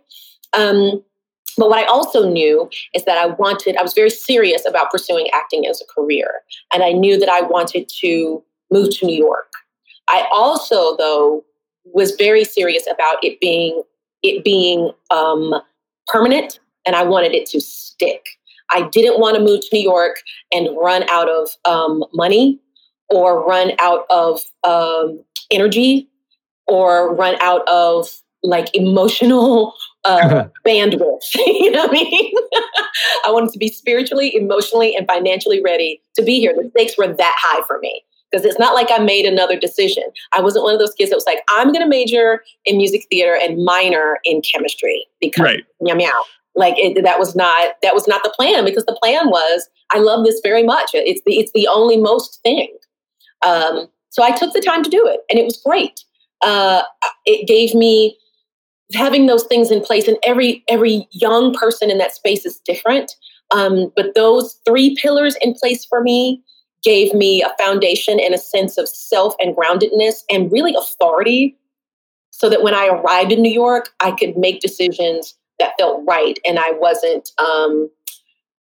[0.53, 1.03] Um,
[1.57, 5.29] but what I also knew is that I wanted, I was very serious about pursuing
[5.33, 6.41] acting as a career.
[6.73, 9.51] And I knew that I wanted to move to New York.
[10.07, 11.45] I also, though,
[11.85, 13.81] was very serious about it being
[14.23, 15.53] it being um,
[16.07, 18.25] permanent, and I wanted it to stick.
[18.69, 22.59] I didn't want to move to New York and run out of um, money,
[23.09, 26.09] or run out of um, energy,
[26.67, 28.09] or run out of
[28.43, 29.73] like emotional
[30.05, 31.23] uh, bandwidth.
[31.35, 32.33] you know what I mean?
[33.25, 36.53] I wanted to be spiritually, emotionally, and financially ready to be here.
[36.53, 40.03] The stakes were that high for me because it's not like I made another decision.
[40.33, 43.05] I wasn't one of those kids that was like, I'm going to major in music
[43.09, 45.63] theater and minor in chemistry because Right.
[45.81, 46.23] meow meow.
[46.55, 49.97] Like it, that was not that was not the plan because the plan was I
[49.99, 50.91] love this very much.
[50.93, 52.75] It's the it's the only most thing.
[53.43, 56.03] Um, so I took the time to do it, and it was great.
[56.43, 56.83] Uh,
[57.25, 58.17] it gave me
[58.93, 63.13] having those things in place, and every every young person in that space is different.
[63.51, 66.43] Um, but those three pillars in place for me
[66.83, 71.57] gave me a foundation and a sense of self and groundedness, and really authority,
[72.31, 76.39] so that when I arrived in New York, I could make decisions that felt right,
[76.45, 77.89] and I wasn't um,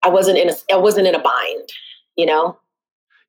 [0.02, 1.68] I wasn't in a I wasn't in a bind.
[2.16, 2.58] You know.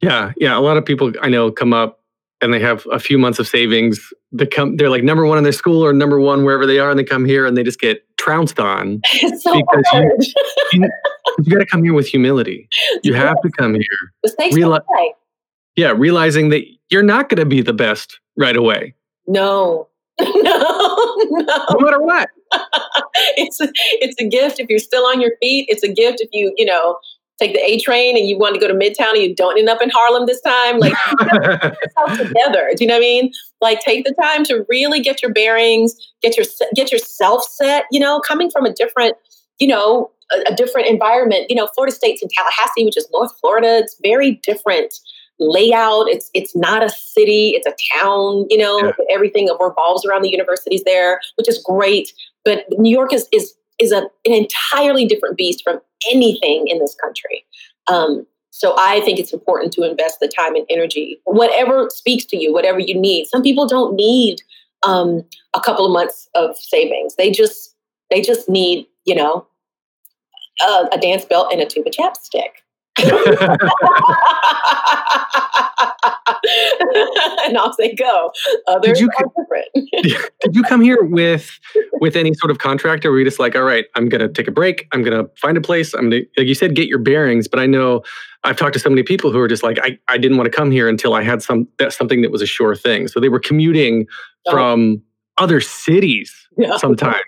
[0.01, 0.57] Yeah, yeah.
[0.57, 1.99] A lot of people I know come up
[2.41, 4.13] and they have a few months of savings.
[4.31, 6.89] They come, they're like number one in their school or number one wherever they are,
[6.89, 9.01] and they come here and they just get trounced on.
[9.13, 10.11] It's so Because you- hard.
[10.73, 10.89] You,
[11.43, 12.67] you got to come here with humility.
[13.03, 13.83] You have to come here.
[14.51, 15.11] Reali- high.
[15.77, 18.93] Yeah, realizing that you're not going to be the best right away,
[19.27, 19.87] No,
[20.19, 21.65] no, no.
[21.69, 22.29] no matter what.
[23.37, 23.67] it's a,
[24.01, 25.67] it's a gift if you're still on your feet.
[25.69, 26.97] It's a gift if you you know
[27.39, 29.69] take the A train and you want to go to Midtown and you don't end
[29.69, 30.79] up in Harlem this time.
[30.79, 32.71] Like yourself together.
[32.75, 33.31] Do you know what I mean?
[33.61, 37.85] Like take the time to really get your bearings, get your get yourself set.
[37.91, 39.15] You know, coming from a different
[39.59, 41.45] you know a, a different environment.
[41.49, 43.77] You know, Florida State's in Tallahassee, which is North Florida.
[43.77, 44.93] It's very different
[45.39, 46.07] layout.
[46.07, 50.83] It's it's not a city, it's a town, you know, everything revolves around the universities
[50.83, 52.11] there, which is great.
[52.43, 55.79] But New York is is is a, an entirely different beast from
[56.11, 57.45] anything in this country.
[57.87, 62.37] Um, so I think it's important to invest the time and energy, whatever speaks to
[62.37, 63.27] you, whatever you need.
[63.27, 64.41] Some people don't need
[64.83, 65.23] um,
[65.53, 67.15] a couple of months of savings.
[67.15, 67.75] They just
[68.09, 69.45] they just need, you know,
[70.65, 72.63] a, a dance belt and a tube of chapstick.
[77.45, 78.31] and off they go.
[78.67, 80.23] Others you are different.
[80.41, 81.59] Did you come here with
[81.99, 84.47] with any sort of contract, or were you just like, all right, I'm gonna take
[84.47, 87.47] a break, I'm gonna find a place, I'm gonna like you said, get your bearings.
[87.47, 88.01] But I know
[88.43, 90.55] I've talked to so many people who are just like, I, I didn't want to
[90.55, 93.07] come here until I had some that something that was a sure thing.
[93.07, 94.07] So they were commuting
[94.49, 94.51] Oh.
[94.51, 95.01] from
[95.37, 96.77] other cities Yeah.
[96.77, 97.19] sometimes.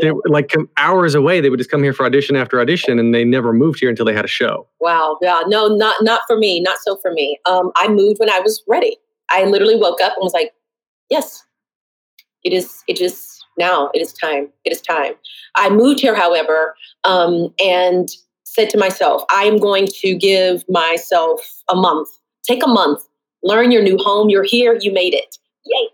[0.00, 1.40] They were like hours away.
[1.40, 4.06] They would just come here for audition after audition, and they never moved here until
[4.06, 4.66] they had a show.
[4.80, 5.18] Wow.
[5.20, 5.42] Yeah.
[5.46, 6.60] No, not not for me.
[6.60, 7.38] Not so for me.
[7.44, 8.96] Um, I moved when I was ready.
[9.28, 10.52] I literally woke up and was like,
[11.10, 11.44] "Yes,
[12.42, 12.82] it is.
[12.88, 13.90] It is now.
[13.92, 14.48] It is time.
[14.64, 15.14] It is time."
[15.56, 16.74] I moved here, however,
[17.04, 18.08] um, and
[18.44, 22.08] said to myself, "I am going to give myself a month.
[22.48, 23.02] Take a month.
[23.42, 24.30] Learn your new home.
[24.30, 24.78] You're here.
[24.80, 25.36] You made it.
[25.66, 25.88] Yay!"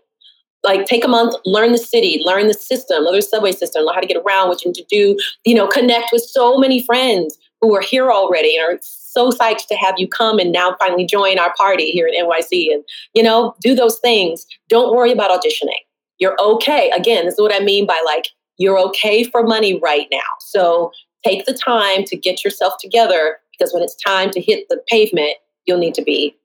[0.63, 3.95] Like take a month, learn the city, learn the system, learn the subway system, learn
[3.95, 6.83] how to get around, what you need to do, you know, connect with so many
[6.83, 10.75] friends who are here already and are so psyched to have you come and now
[10.79, 12.83] finally join our party here in NYC and,
[13.13, 14.45] you know, do those things.
[14.69, 15.81] Don't worry about auditioning.
[16.19, 16.89] You're okay.
[16.91, 20.19] Again, this is what I mean by like, you're okay for money right now.
[20.39, 20.91] So
[21.25, 25.33] take the time to get yourself together because when it's time to hit the pavement,
[25.65, 26.35] you'll need to be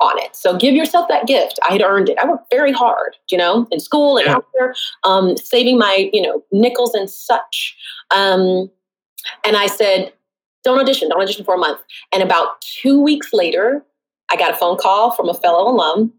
[0.00, 0.36] on it.
[0.36, 1.58] So give yourself that gift.
[1.68, 2.18] I had earned it.
[2.18, 4.36] I worked very hard, you know, in school and Yeah.
[4.36, 4.74] after,
[5.04, 7.76] um, saving my, you know, nickels and such.
[8.10, 8.70] Um,
[9.44, 10.12] and I said,
[10.64, 11.80] don't audition, don't audition for a month.
[12.12, 13.84] And about two weeks later,
[14.30, 16.12] I got a phone call from a fellow alum.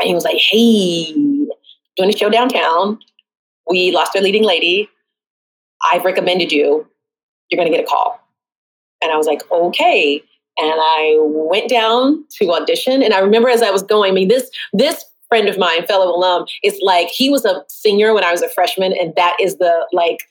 [0.00, 1.12] And he was like, hey,
[1.96, 2.98] doing a show downtown.
[3.68, 4.88] We lost our leading lady.
[5.92, 6.86] I've recommended you.
[7.50, 8.18] You're going to get a call.
[9.02, 10.22] And I was like, okay.
[10.58, 13.02] And I went down to audition.
[13.02, 16.14] And I remember as I was going, I mean, this this friend of mine, fellow
[16.14, 19.56] alum, is like he was a senior when I was a freshman, and that is
[19.56, 20.28] the like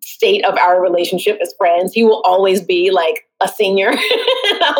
[0.00, 1.92] state of our relationship as friends.
[1.92, 3.92] He will always be like a senior.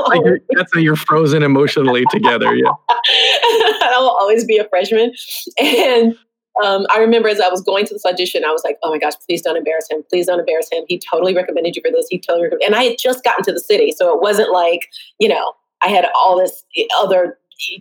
[0.08, 2.54] Like that's how you're frozen emotionally together.
[2.54, 2.70] Yeah.
[2.88, 5.12] I will always be a freshman.
[5.58, 6.16] And
[6.62, 8.98] um, I remember as I was going to this audition, I was like, oh my
[8.98, 10.02] gosh, please don't embarrass him.
[10.10, 10.84] Please don't embarrass him.
[10.88, 12.06] He totally recommended you for this.
[12.08, 12.66] He totally recommended.
[12.66, 13.92] And I had just gotten to the city.
[13.92, 14.88] So it wasn't like,
[15.18, 15.52] you know,
[15.82, 16.64] I had all this
[16.96, 17.38] other
[17.70, 17.80] e-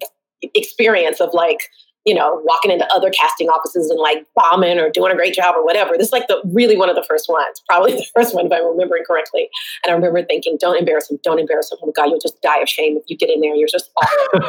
[0.54, 1.70] experience of like,
[2.06, 5.56] you know, walking into other casting offices and like bombing or doing a great job
[5.58, 5.98] or whatever.
[5.98, 8.52] This is like the really one of the first ones, probably the first one if
[8.52, 9.50] I'm remembering correctly.
[9.84, 11.80] And I remember thinking, don't embarrass him, don't embarrass him.
[11.82, 13.56] Oh my God, you'll just die of shame if you get in there.
[13.56, 14.40] You're just awful.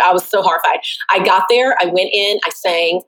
[0.00, 0.78] I was so horrified.
[1.10, 3.02] I got there, I went in, I sang,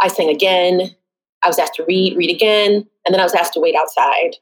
[0.00, 0.94] I sang again.
[1.42, 4.36] I was asked to read, read again, and then I was asked to wait outside.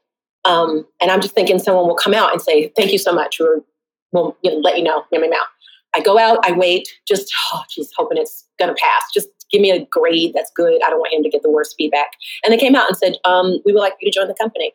[0.45, 3.39] Um, and I'm just thinking someone will come out and say, "Thank you so much,"
[3.39, 3.63] or
[4.11, 5.03] we'll you know, let you know.
[5.11, 5.43] Meow, meow, meow.
[5.95, 9.03] I go out, I wait, just oh, geez, hoping it's gonna pass.
[9.13, 10.81] Just give me a grade that's good.
[10.83, 12.11] I don't want him to get the worst feedback.
[12.43, 14.73] And they came out and said, um, "We would like you to join the company."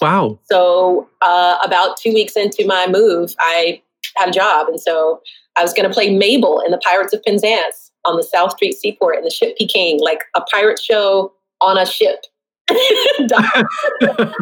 [0.00, 0.38] Wow.
[0.44, 3.80] So uh, about two weeks into my move, I
[4.16, 5.20] had a job, and so
[5.56, 8.72] I was going to play Mabel in the Pirates of Penzance on the South Street
[8.72, 12.20] Seaport in the ship Peking, like a pirate show on a ship,
[13.26, 13.64] docked,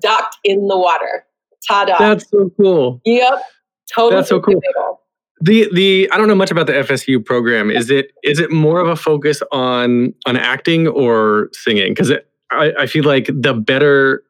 [0.00, 1.24] docked in the water.
[1.68, 1.98] Ta-da!
[1.98, 3.00] That's so cool.
[3.04, 3.42] yep,
[3.92, 4.16] totally.
[4.16, 4.60] That's so cool.
[5.40, 7.70] The the I don't know much about the FSU program.
[7.70, 11.92] Is it is it more of a focus on on acting or singing?
[11.92, 12.12] Because
[12.50, 14.24] I, I feel like the better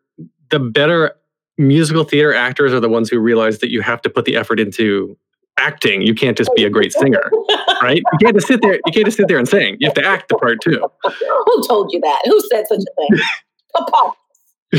[0.51, 1.15] the better
[1.57, 4.61] musical theater actors are the ones who realize that you have to put the effort
[4.61, 5.17] into
[5.59, 6.03] acting.
[6.03, 7.31] You can't just be a great singer,
[7.83, 8.03] right?
[8.13, 8.75] You can't just sit there.
[8.75, 9.77] You can't just sit there and sing.
[9.81, 10.83] You have to act the part too.
[11.05, 12.23] Who told you that?
[12.25, 13.09] Who said such a thing?
[13.75, 14.13] Papa.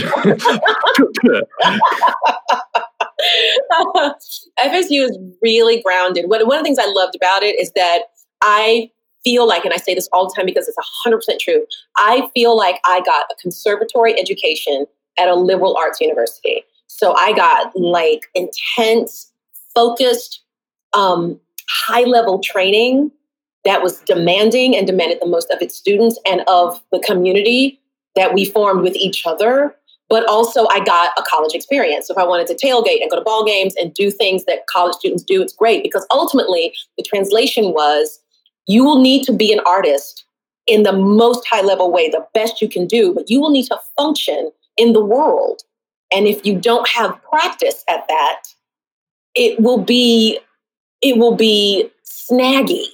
[4.60, 6.30] FSU is really grounded.
[6.30, 8.04] One, one of the things I loved about it is that
[8.42, 8.92] I
[9.24, 11.66] feel like, and I say this all the time because it's 100% true,
[11.98, 14.86] I feel like I got a conservatory education
[15.20, 16.64] at a liberal arts university.
[16.88, 19.32] So I got like intense,
[19.76, 20.44] focused,
[20.94, 23.12] um, high level training
[23.66, 27.80] that was demanding and demanded the most of its students and of the community
[28.16, 29.76] that we formed with each other.
[30.08, 32.08] But also, I got a college experience.
[32.08, 34.66] So if I wanted to tailgate and go to ball games and do things that
[34.68, 38.20] college students do, it's great because ultimately the translation was
[38.66, 40.26] you will need to be an artist
[40.66, 43.66] in the most high level way, the best you can do, but you will need
[43.66, 45.62] to function in the world.
[46.12, 48.42] And if you don't have practice at that,
[49.36, 50.40] it will be
[51.02, 52.86] it will be snaggy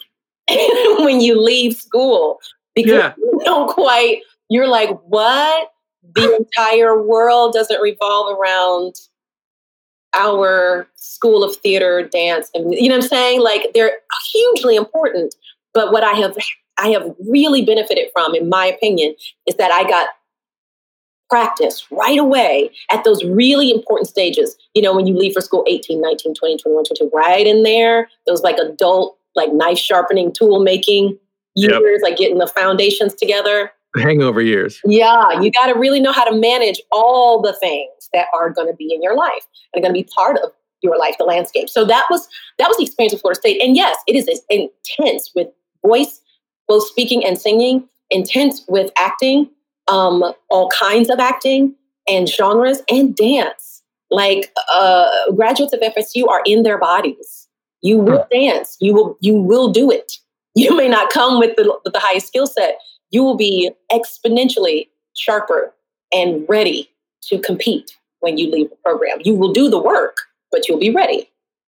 [0.99, 2.39] when you leave school
[2.76, 3.14] because Yeah.
[3.18, 5.72] you don't quite you're like what
[6.16, 8.95] the entire world doesn't revolve around
[10.14, 13.91] our school of theater dance and you know what i'm saying like they're
[14.32, 15.36] hugely important
[15.74, 16.38] but what i have
[16.78, 19.14] i have really benefited from in my opinion
[19.45, 20.10] is that i got
[21.30, 25.63] practice right away at those really important stages you know when you leave for school
[25.67, 30.59] 18 19 20 21 22 right in there those like adult like knife sharpening tool
[30.61, 31.17] making
[31.55, 32.01] years Yep.
[32.03, 34.82] like getting the foundations together Hangover years.
[34.86, 38.67] yeah, you got to really know how to manage all the things that are going
[38.67, 40.51] to be in your life and going to be part of
[40.82, 41.69] your life, the landscape.
[41.69, 42.28] So that was
[42.59, 45.47] that was the experience of Florida State, and yes, it is intense with
[45.86, 46.19] voice,
[46.67, 49.49] both speaking and singing, intense with acting,
[49.88, 51.75] um, all kinds of acting
[52.07, 53.83] and genres and dance.
[54.11, 57.47] Like uh, graduates of FSU are in their bodies.
[57.81, 58.77] You will dance.
[58.79, 60.13] You will you will do it.
[60.57, 62.79] You may not come with the, the highest skill set,
[63.11, 65.73] you will be exponentially sharper
[66.13, 66.89] and ready
[67.23, 69.17] to compete when you leave the program.
[69.25, 70.15] You will do the work,
[70.51, 71.29] but you'll be ready.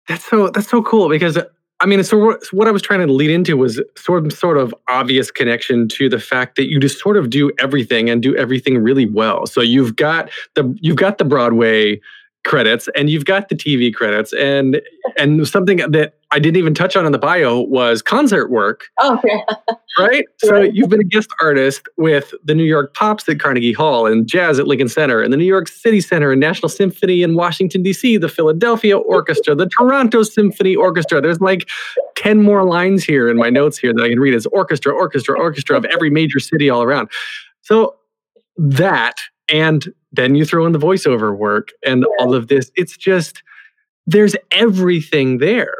[0.09, 1.39] That's so that's so cool because
[1.81, 2.17] I mean, so
[2.53, 6.19] what- I was trying to lead into was sort sort of obvious connection to the
[6.19, 9.47] fact that you just sort of do everything and do everything really well.
[9.47, 12.01] So you've got the you've got the Broadway
[12.47, 14.81] credits and you've got the TV credits and
[15.19, 18.87] and something that I didn't even touch on in the bio was concert work.
[19.01, 19.45] Oh yeah.
[19.99, 20.27] Right?
[20.45, 24.29] So you've been a guest artist with the New York Pops at Carnegie Hall and
[24.29, 27.83] Jazz at Lincoln Center and the New York City Center and National Symphony in Washington
[27.83, 31.23] D.C., the Philadelphia Orchestra, the Toronto Symphony Orchestra.
[31.23, 31.67] There's like
[32.17, 35.41] 10 more lines here in my notes here that I can read as orchestra, orchestra,
[35.41, 37.09] orchestra of every major city all around.
[37.63, 37.95] So
[38.59, 39.15] that
[39.49, 42.25] and then you throw in the voiceover work and yeah.
[42.25, 42.71] all of this.
[42.75, 43.43] It's just
[44.07, 45.75] there's everything there.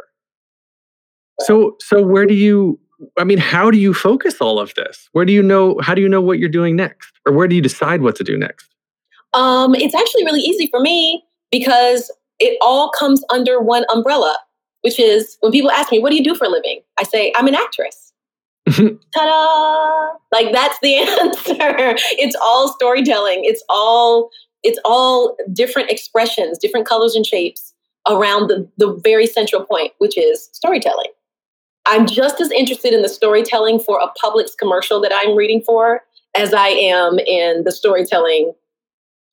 [1.41, 2.79] So so where do you
[3.19, 5.09] i mean how do you focus all of this?
[5.11, 7.11] Where do you know how do you know what you're doing next?
[7.25, 8.73] Or where do you decide what to do next?
[9.33, 14.35] Um it's actually really easy for me because it all comes under one umbrella
[14.81, 16.81] which is when people ask me what do you do for a living?
[16.97, 18.06] I say i'm an actress
[19.13, 20.17] ta-da!
[20.31, 21.95] Like that's the answer.
[22.17, 23.41] It's all storytelling.
[23.43, 24.29] It's all
[24.63, 27.73] it's all different expressions different colors and shapes
[28.07, 31.11] around the, the very central point which is storytelling.
[31.85, 36.01] I'm just as interested in the storytelling for a publix commercial that i'm reading for
[36.35, 38.53] as i am in the storytelling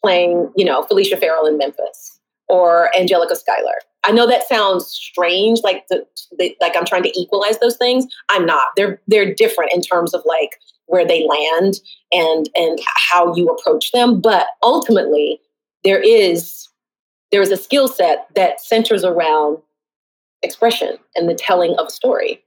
[0.02, 5.60] playing you know felicia farrell in memphis or angelica schuyler I know that sounds strange,
[5.64, 6.06] like the,
[6.38, 8.06] the, like I'm trying to equalize those things.
[8.28, 8.66] I'm not.
[8.76, 11.80] They're they're different in terms of like where they land
[12.12, 12.78] and and
[13.10, 14.20] how you approach them.
[14.20, 15.40] But ultimately,
[15.84, 16.68] there is
[17.32, 19.58] there is a skill set that centers around
[20.42, 22.42] expression and the telling of a story,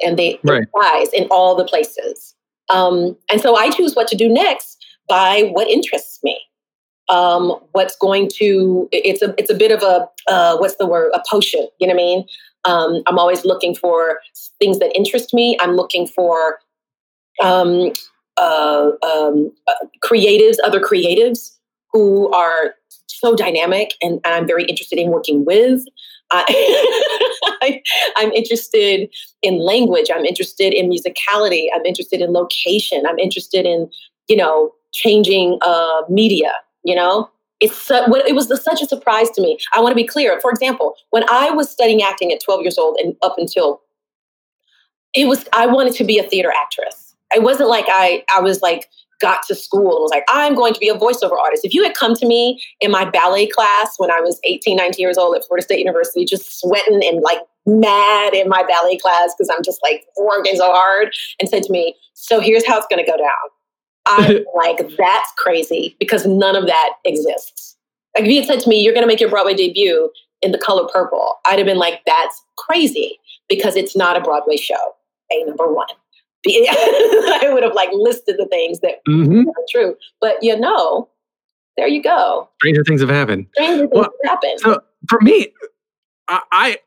[0.00, 0.64] and they right.
[0.64, 2.34] applies in all the places.
[2.70, 6.40] Um, and so I choose what to do next by what interests me
[7.08, 11.10] um, what's going to it's a it's a bit of a uh, what's the word
[11.14, 12.26] a potion you know what i mean?
[12.64, 14.20] Um, i'm always looking for
[14.58, 15.56] things that interest me.
[15.60, 16.58] I'm looking for
[17.42, 17.92] um,
[18.36, 21.56] uh, um, uh, creatives other creatives
[21.92, 22.74] who are
[23.06, 25.84] so dynamic and, and i'm very interested in working with.
[26.30, 27.82] I,
[28.16, 29.10] i'm interested
[29.42, 30.08] in language.
[30.14, 31.66] I'm interested in musicality.
[31.74, 33.04] I'm interested in location.
[33.06, 33.90] I'm interested in
[34.28, 36.52] you know changing uh, media
[36.84, 37.30] you know?
[37.60, 39.56] It's it was such a surprise to me.
[39.72, 42.76] I want to be clear for example when i was studying acting at 12 years
[42.76, 43.82] old and up until
[45.14, 47.14] it was i wanted to be a theater actress.
[47.32, 48.88] It wasn't like i i was like
[49.20, 51.64] got to school and was like i'm going to be a voiceover artist.
[51.64, 55.00] If you had come to me in my ballet class when i was 18 19
[55.00, 59.30] years old at florida state university just sweating and like mad in my ballet class
[59.38, 62.88] because i'm just like working so hard and said to me so here's how it's
[62.90, 63.61] going to go down
[64.06, 67.76] I'm like, that's crazy because none of that exists.
[68.14, 70.10] Like if you had said to me, you're going to make your Broadway debut
[70.42, 74.56] in the color purple, I'd have been like, that's crazy because it's not a Broadway
[74.56, 74.94] show.
[75.30, 75.86] A number one.
[76.46, 79.48] I would have like listed the things that mm-hmm.
[79.48, 79.96] are true.
[80.20, 81.08] But you know,
[81.76, 82.48] there you go.
[82.60, 83.46] Stranger things have happened.
[83.54, 84.60] Stranger things well, have happened.
[84.60, 85.52] So for me,
[86.26, 86.78] I I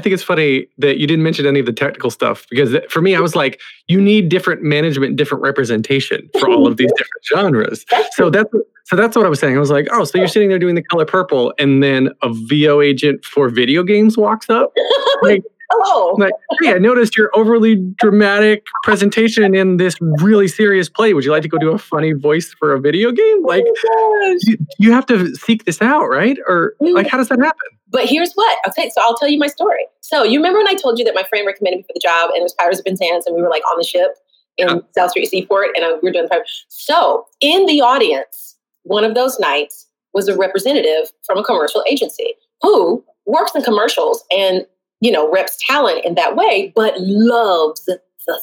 [0.00, 3.16] think it's funny that you didn't mention any of the technical stuff because for me,
[3.16, 7.86] I was like, you need different management, different representation for all of these different genres.
[8.12, 8.50] so that's
[8.84, 9.56] so that's what I was saying.
[9.56, 12.32] I was like, oh, so you're sitting there doing the color purple, and then a
[12.32, 14.72] VO agent for video games walks up.
[15.20, 16.14] Like, Hello.
[16.14, 16.32] Like,
[16.62, 21.12] hey, I noticed your overly dramatic presentation in this really serious play.
[21.12, 23.44] Would you like to go do a funny voice for a video game?
[23.44, 26.38] Like, oh you, you, have to seek this out, right?
[26.46, 27.77] Or like, how does that happen?
[27.90, 28.58] But here's what.
[28.68, 29.86] Okay, so I'll tell you my story.
[30.00, 32.30] So you remember when I told you that my friend recommended me for the job,
[32.30, 34.16] and it was Pirates of Penzance, and we were like on the ship
[34.56, 34.76] in yeah.
[34.96, 39.14] South Street Seaport, and I, we were doing the So in the audience, one of
[39.14, 44.66] those nights was a representative from a commercial agency who works in commercials and
[45.00, 48.00] you know, reps talent in that way, but loves the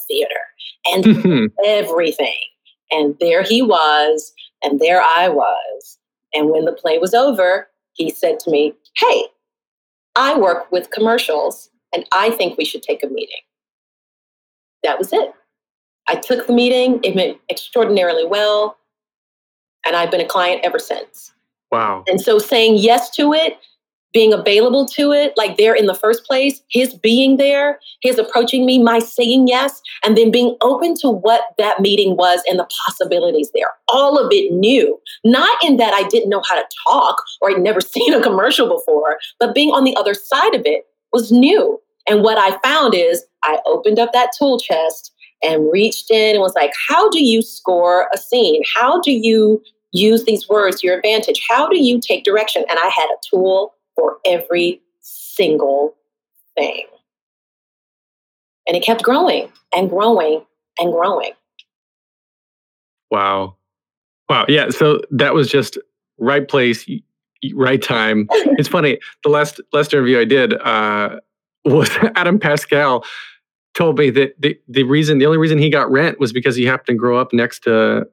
[0.08, 0.34] theater
[0.86, 2.38] and everything.
[2.90, 4.32] And there he was,
[4.62, 5.98] and there I was.
[6.34, 9.24] And when the play was over, he said to me, Hey,
[10.16, 13.36] I work with commercials, and I think we should take a meeting.
[14.82, 15.32] That was it.
[16.08, 18.78] I took the meeting, it went extraordinarily well,
[19.84, 21.32] and I've been a client ever since.
[21.70, 22.04] Wow.
[22.08, 23.58] And so saying yes to it
[24.16, 28.64] being available to it, like there in the first place, his being there, his approaching
[28.64, 32.66] me, my saying yes, and then being open to what that meeting was and the
[32.86, 33.68] possibilities there.
[33.88, 34.98] All of it new.
[35.22, 38.66] Not in that I didn't know how to talk or I'd never seen a commercial
[38.66, 41.78] before, but being on the other side of it was new.
[42.08, 45.12] And what I found is I opened up that tool chest
[45.44, 48.62] and reached in and was like, how do you score a scene?
[48.74, 49.62] How do you
[49.92, 51.44] use these words to your advantage?
[51.50, 52.64] How do you take direction?
[52.70, 55.96] And I had a tool for every single
[56.56, 56.84] thing.
[58.68, 60.44] And it kept growing and growing
[60.78, 61.32] and growing.
[63.10, 63.56] Wow.
[64.28, 64.46] Wow.
[64.48, 64.70] Yeah.
[64.70, 65.78] So that was just
[66.18, 66.86] right place,
[67.54, 68.28] right time.
[68.58, 68.98] It's funny.
[69.22, 71.20] The last last interview I did uh,
[71.66, 73.04] was Adam Pascal
[73.74, 76.64] told me that the, the reason the only reason he got rent was because he
[76.64, 78.06] happened to grow up next to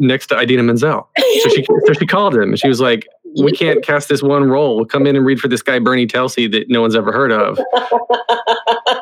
[0.00, 1.08] next to Idina Menzel.
[1.42, 3.06] So she so she called him and she was like,
[3.40, 4.76] "We can't cast this one role.
[4.76, 7.32] We'll come in and read for this guy Bernie Telsey that no one's ever heard
[7.32, 7.58] of."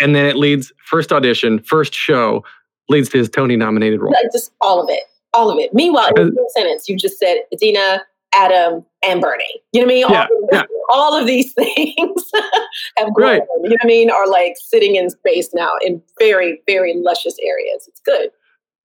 [0.00, 2.44] and then it leads first audition, first show
[2.88, 4.14] leads to his Tony nominated role.
[4.32, 5.72] Just all of it, all of it.
[5.72, 8.02] Meanwhile, in the sentence, you just said Idina,
[8.34, 9.44] Adam, and Bernie.
[9.72, 10.06] You know what I mean?
[10.10, 10.62] Yeah, all, yeah.
[10.90, 12.30] all of these things
[12.96, 13.30] have grown.
[13.30, 13.42] Right.
[13.62, 14.10] You know what I mean?
[14.10, 17.86] Are like sitting in space now in very, very luscious areas.
[17.88, 18.30] It's good.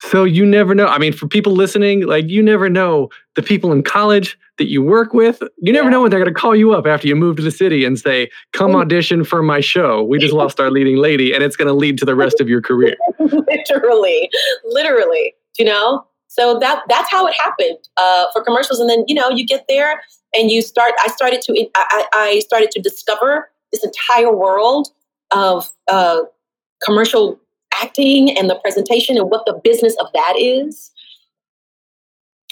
[0.09, 0.87] So you never know.
[0.87, 4.81] I mean, for people listening, like you never know the people in college that you
[4.81, 5.41] work with.
[5.57, 7.51] You never know when they're going to call you up after you move to the
[7.51, 10.03] city and say, "Come audition for my show.
[10.03, 12.47] We just lost our leading lady," and it's going to lead to the rest of
[12.47, 12.95] your career.
[13.19, 14.29] literally,
[14.65, 15.33] literally.
[15.57, 16.05] You know.
[16.27, 19.65] So that that's how it happened uh, for commercials, and then you know you get
[19.67, 20.01] there
[20.33, 20.91] and you start.
[21.03, 24.89] I started to I, I started to discover this entire world
[25.31, 26.21] of uh,
[26.83, 27.39] commercial
[27.82, 30.91] acting and the presentation and what the business of that is.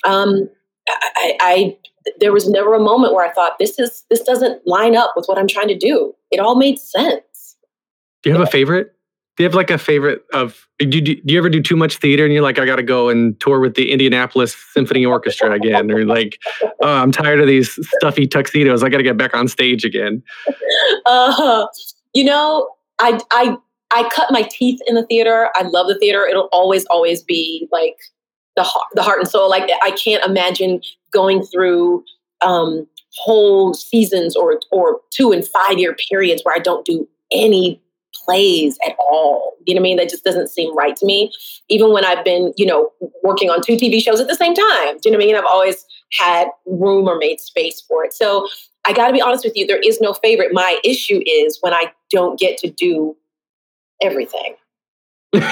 [0.06, 0.50] Um,
[0.88, 1.78] I, I
[2.20, 5.26] there was never a moment where I thought this is this doesn't line up with
[5.28, 6.14] what I'm trying to do.
[6.32, 7.56] It all made sense.
[8.22, 8.94] Do you have a favorite?
[9.36, 10.68] Do you have like a favorite of?
[10.80, 12.84] Do you, do you ever do too much theater and you're like, I got to
[12.84, 17.48] go and tour with the Indianapolis Symphony Orchestra again, or like, oh, I'm tired of
[17.48, 18.84] these stuffy tuxedos.
[18.84, 20.22] I got to get back on stage again.
[21.06, 21.66] Uh,
[22.14, 22.70] you know,
[23.00, 23.58] I I
[23.94, 25.50] I cut my teeth in the theater.
[25.56, 26.26] I love the theater.
[26.26, 27.96] It'll always always be like
[28.56, 29.50] the heart, the heart and soul.
[29.50, 30.82] Like I can't imagine
[31.12, 32.04] going through
[32.42, 37.82] um, whole seasons or or two and five year periods where I don't do any
[38.26, 39.54] plays at all.
[39.66, 39.98] You know what I mean?
[39.98, 41.32] That just doesn't seem right to me.
[41.70, 42.92] Even when I've been, you know,
[43.24, 44.98] working on two TV shows at the same time.
[44.98, 45.36] Do you know what I mean?
[45.36, 48.14] I've always had room or made space for it.
[48.14, 48.48] So
[48.86, 49.66] I got to be honest with you.
[49.66, 50.54] There is no favorite.
[50.54, 53.16] My issue is when I don't get to do
[54.04, 54.56] everything.
[55.34, 55.46] I'm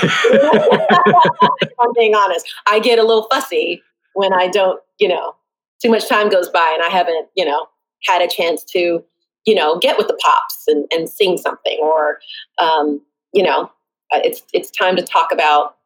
[1.95, 2.53] being honest.
[2.67, 3.81] I get a little fussy
[4.13, 5.35] when I don't, you know,
[5.81, 7.67] too much time goes by and I haven't, you know,
[8.05, 9.03] had a chance to,
[9.45, 12.19] you know, get with the pops and, and sing something or,
[12.59, 13.01] um,
[13.33, 13.71] you know,
[14.13, 15.77] uh, it's it's time to talk about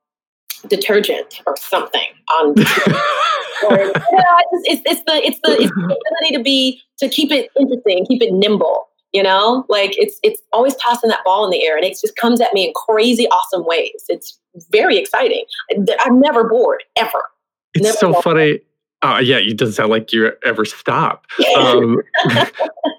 [0.67, 2.47] detergent or something on.
[3.69, 7.07] or, you know, it's, it's, it's the it's the it's the ability to be to
[7.07, 9.65] keep it interesting, keep it nimble you know?
[9.69, 12.53] Like it's it's always tossing that ball in the air and it just comes at
[12.53, 14.03] me in crazy awesome ways.
[14.09, 14.37] It's
[14.69, 15.45] very exciting.
[16.01, 17.23] I'm never bored ever.
[17.73, 18.23] It's never so bored.
[18.23, 18.59] funny.
[19.01, 21.25] Uh, yeah it doesn't sound like you ever stop.
[21.57, 22.01] Um,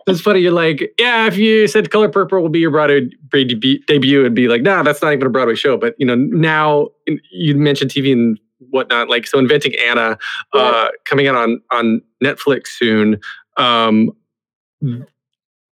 [0.06, 4.20] it's funny you're like yeah if you said color purple will be your broadway debut
[4.20, 5.76] it'd be like nah that's not even a broadway show.
[5.76, 6.88] But you know now
[7.30, 8.38] you mentioned tv and
[8.70, 10.16] whatnot like so inventing anna
[10.52, 13.20] uh, coming out on on netflix soon.
[13.58, 14.12] Um,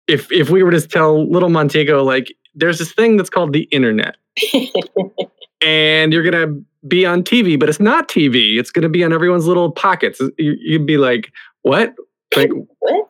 [0.06, 3.62] if if we were to tell little Montego like there's this thing that's called the
[3.64, 4.16] internet.
[5.60, 8.58] and you're going to be on TV, but it's not TV.
[8.58, 10.20] It's going to be on everyone's little pockets.
[10.38, 11.32] You, you'd be like,
[11.62, 11.94] "What?
[12.36, 13.08] Like what?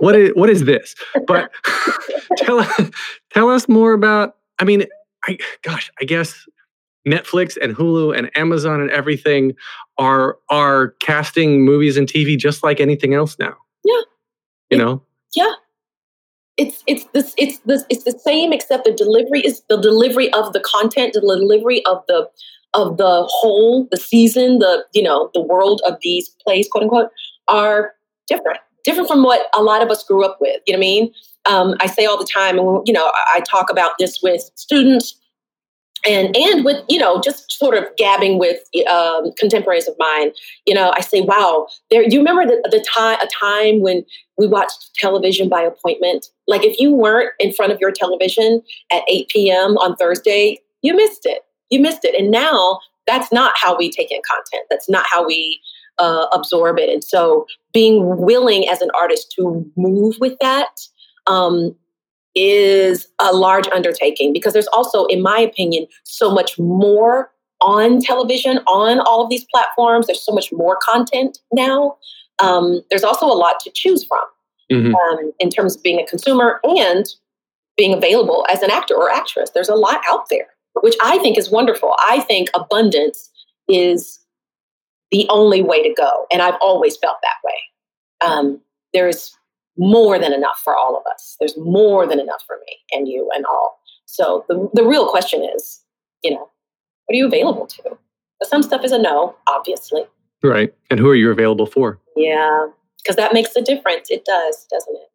[0.00, 0.94] what is what is this?"
[1.26, 1.50] But
[2.36, 2.66] tell
[3.30, 4.84] tell us more about I mean,
[5.24, 6.46] I gosh, I guess
[7.06, 9.54] Netflix and Hulu and Amazon and everything
[9.98, 13.56] are are casting movies and TV just like anything else now.
[13.84, 14.00] Yeah.
[14.70, 15.02] You know?
[15.34, 15.54] Yeah
[16.58, 20.52] it's it's this it's this it's the same except the delivery is the delivery of
[20.52, 22.28] the content the delivery of the
[22.74, 27.10] of the whole the season the you know the world of these plays quote unquote
[27.46, 27.92] are
[28.26, 30.88] different different from what a lot of us grew up with you know what i
[30.88, 31.12] mean?
[31.46, 35.17] Um, i say all the time and you know i talk about this with students
[36.06, 40.30] and and with you know just sort of gabbing with um, contemporaries of mine
[40.66, 44.04] you know i say wow there you remember the, the time a time when
[44.36, 46.26] we watched television by appointment?
[46.46, 50.94] Like if you weren't in front of your television at 8 p.m on thursday you
[50.94, 51.42] missed it.
[51.70, 52.14] You missed it.
[52.18, 54.66] And now that's not how we take in content.
[54.70, 55.60] That's not how we
[55.98, 56.88] uh, absorb it.
[56.88, 60.80] And so being willing as an artist to move with that
[61.26, 61.74] um,
[62.38, 67.30] is a large undertaking because there's also, in my opinion, so much more
[67.60, 70.06] on television, on all of these platforms.
[70.06, 71.96] There's so much more content now.
[72.38, 74.22] Um, there's also a lot to choose from
[74.70, 74.94] Mhm.
[74.94, 77.06] um, in terms of being a consumer and
[77.76, 79.50] being available as an actor or actress.
[79.50, 80.46] There's a lot out there,
[80.82, 81.96] which I think is wonderful.
[81.98, 83.30] I think abundance
[83.68, 84.20] is
[85.10, 86.26] the only way to go.
[86.30, 87.54] And I've always felt that way.
[88.20, 88.60] Um,
[88.92, 89.36] there's
[89.78, 91.36] more than enough for all of us.
[91.38, 93.78] There's more than enough for me and you and all.
[94.06, 95.80] So the, the real question is,
[96.22, 96.40] you know,
[97.06, 97.98] what are you available to?
[98.40, 100.02] But some stuff is a no, obviously.
[100.42, 100.74] Right.
[100.90, 101.98] And who are you available for?
[102.16, 102.66] Yeah.
[103.02, 104.10] because that makes a difference.
[104.10, 105.08] It does, doesn't it?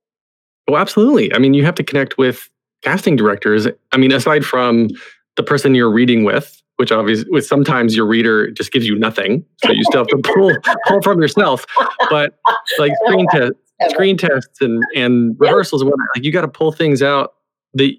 [0.70, 1.34] Well, absolutely.
[1.34, 2.50] I mean, you have to connect with
[2.82, 3.68] casting directors.
[3.92, 4.90] I mean, aside from
[5.36, 9.46] the person you're reading with, which obviously, with sometimes your reader just gives you nothing,
[9.64, 10.56] so you still have to pull
[10.88, 11.66] pull from yourself.
[12.10, 12.38] But
[12.80, 13.56] like screen tests,
[13.90, 17.34] screen tests, and and rehearsals and whatnot, like you got to pull things out
[17.74, 17.94] that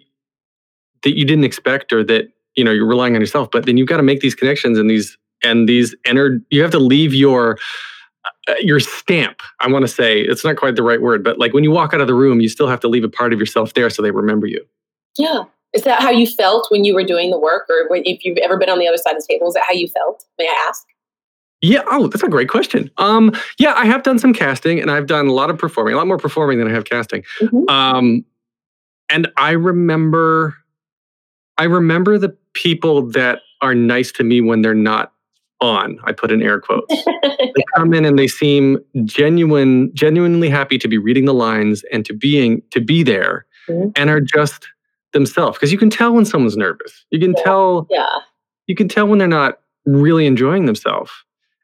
[1.03, 3.51] that you didn't expect or that you know you're relying on yourself.
[3.51, 6.41] But then you've got to make these connections and these and these enter.
[6.51, 7.59] You have to leave your
[8.49, 9.41] uh, your stamp.
[9.61, 11.95] I want to say it's not quite the right word, but like when you walk
[11.95, 14.03] out of the room, you still have to leave a part of yourself there so
[14.03, 14.65] they remember you.
[15.19, 15.45] Yeah.
[15.73, 18.39] Is that how you felt when you were doing the work, or when, if you've
[18.39, 19.49] ever been on the other side of the table?
[19.49, 20.25] Is that how you felt?
[20.39, 20.85] May I ask?
[21.65, 21.83] Yeah.
[21.87, 22.91] Oh, that's a great question.
[22.99, 25.97] Um, yeah, I have done some casting, and I've done a lot of performing, a
[25.97, 27.23] lot more performing than I have casting.
[27.41, 27.69] Mm-hmm.
[27.69, 28.25] Um,
[29.09, 30.55] and I remember,
[31.57, 35.13] I remember the people that are nice to me when they're not
[35.61, 35.99] on.
[36.05, 36.95] I put in air quotes.
[37.23, 42.05] they come in and they seem genuine, genuinely happy to be reading the lines and
[42.05, 43.89] to being to be there, mm-hmm.
[43.97, 44.69] and are just
[45.13, 47.07] themselves because you can tell when someone's nervous.
[47.11, 47.43] You can yeah.
[47.43, 47.87] tell.
[47.91, 48.19] Yeah.
[48.67, 51.11] You can tell when they're not really enjoying themselves,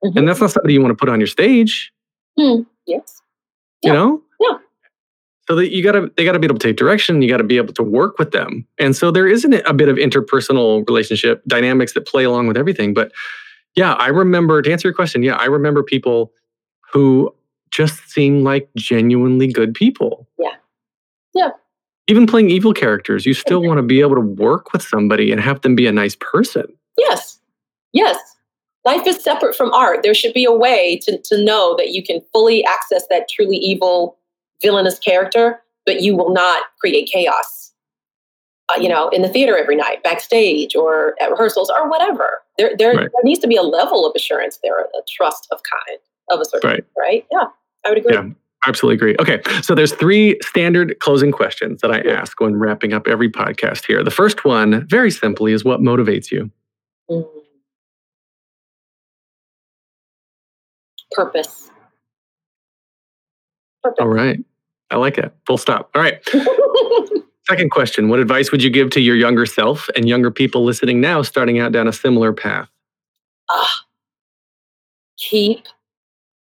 [0.05, 0.17] mm-hmm.
[0.17, 1.93] and that's not somebody you want to put on your stage.
[2.39, 3.21] Mm, yes.
[3.83, 4.23] You know.
[4.41, 4.59] Yeah.
[5.49, 7.23] So that you gotta, they gotta be able to take direction.
[7.23, 9.97] You gotta be able to work with them, and so there isn't a bit of
[9.97, 12.95] interpersonal relationship dynamics that play along with everything.
[12.95, 13.13] But
[13.75, 15.23] yeah, I remember to answer your question.
[15.23, 16.33] Yeah, I remember people
[16.93, 17.35] who
[17.71, 20.29] just seem like genuinely good people.
[20.39, 20.55] Yeah.
[21.35, 21.51] Yeah
[22.11, 25.41] even playing evil characters, you still want to be able to work with somebody and
[25.41, 26.65] have them be a nice person.
[26.99, 27.39] Yes.
[27.93, 28.19] Yes.
[28.85, 30.03] Life is separate from art.
[30.03, 33.57] There should be a way to, to know that you can fully access that truly
[33.57, 34.17] evil,
[34.63, 37.73] villainous character, but you will not create chaos.
[38.71, 42.41] Uh, you know, in the theater every night, backstage, or at rehearsals, or whatever.
[42.57, 43.11] There, there, right.
[43.13, 45.99] there needs to be a level of assurance there, a trust of kind
[46.31, 46.85] of a certain, right?
[46.97, 47.27] Right?
[47.33, 47.47] Yeah,
[47.85, 48.15] I would agree.
[48.15, 48.29] Yeah.
[48.67, 49.17] Absolutely agree.
[49.19, 53.87] Okay, so there's three standard closing questions that I ask when wrapping up every podcast
[53.87, 54.05] here.
[54.05, 56.51] The first one, very simply, is what motivates you?
[57.11, 57.27] Mm.
[61.25, 61.71] Purpose.
[63.83, 63.99] Purpose.
[64.01, 64.39] All right.
[64.91, 65.33] I like it.
[65.47, 65.91] Full stop.
[65.95, 66.21] All right.
[67.49, 71.01] Second question What advice would you give to your younger self and younger people listening
[71.01, 72.69] now starting out down a similar path?
[73.49, 73.85] Ah,
[75.19, 75.67] keep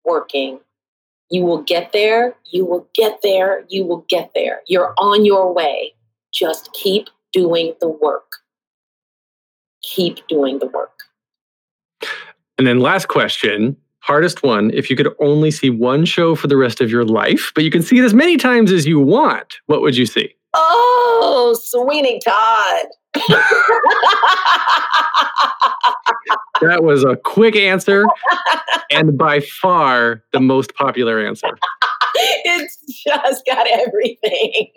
[0.05, 0.61] working
[1.31, 2.35] you will get there.
[2.51, 3.65] You will get there.
[3.69, 4.63] You will get there.
[4.67, 5.95] You're on your way.
[6.33, 8.37] Just keep doing the work.
[9.83, 10.93] Keep doing the work.
[12.59, 13.77] And then, last question
[14.07, 14.71] hardest one.
[14.73, 17.71] If you could only see one show for the rest of your life, but you
[17.71, 20.33] can see it as many times as you want, what would you see?
[20.55, 22.87] Oh, Sweeney Todd.
[26.61, 28.05] that was a quick answer
[28.91, 31.49] and by far the most popular answer.
[32.45, 34.71] it's just got everything.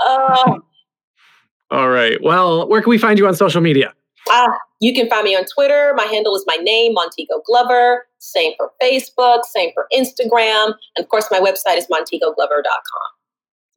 [0.00, 0.58] uh,
[1.70, 2.22] All right.
[2.22, 3.92] Well, where can we find you on social media?
[4.30, 4.48] Uh,
[4.80, 5.92] you can find me on Twitter.
[5.96, 8.06] My handle is my name, Montego Glover.
[8.18, 10.74] Same for Facebook, same for Instagram.
[10.96, 13.08] And of course, my website is montegoglover.com.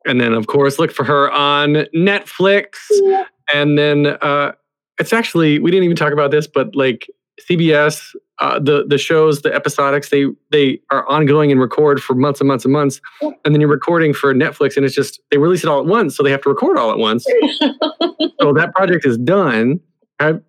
[0.06, 2.78] And then, of course, look for her on Netflix.
[2.92, 3.26] Yeah.
[3.54, 4.54] And then uh,
[5.00, 7.08] it's actually, we didn't even talk about this, but like
[7.50, 12.40] CBS, uh, the the shows, the episodics, they they are ongoing and record for months
[12.40, 15.64] and months and months, and then you're recording for Netflix, and it's just they release
[15.64, 17.24] it all at once, so they have to record all at once.
[18.40, 19.80] so that project is done.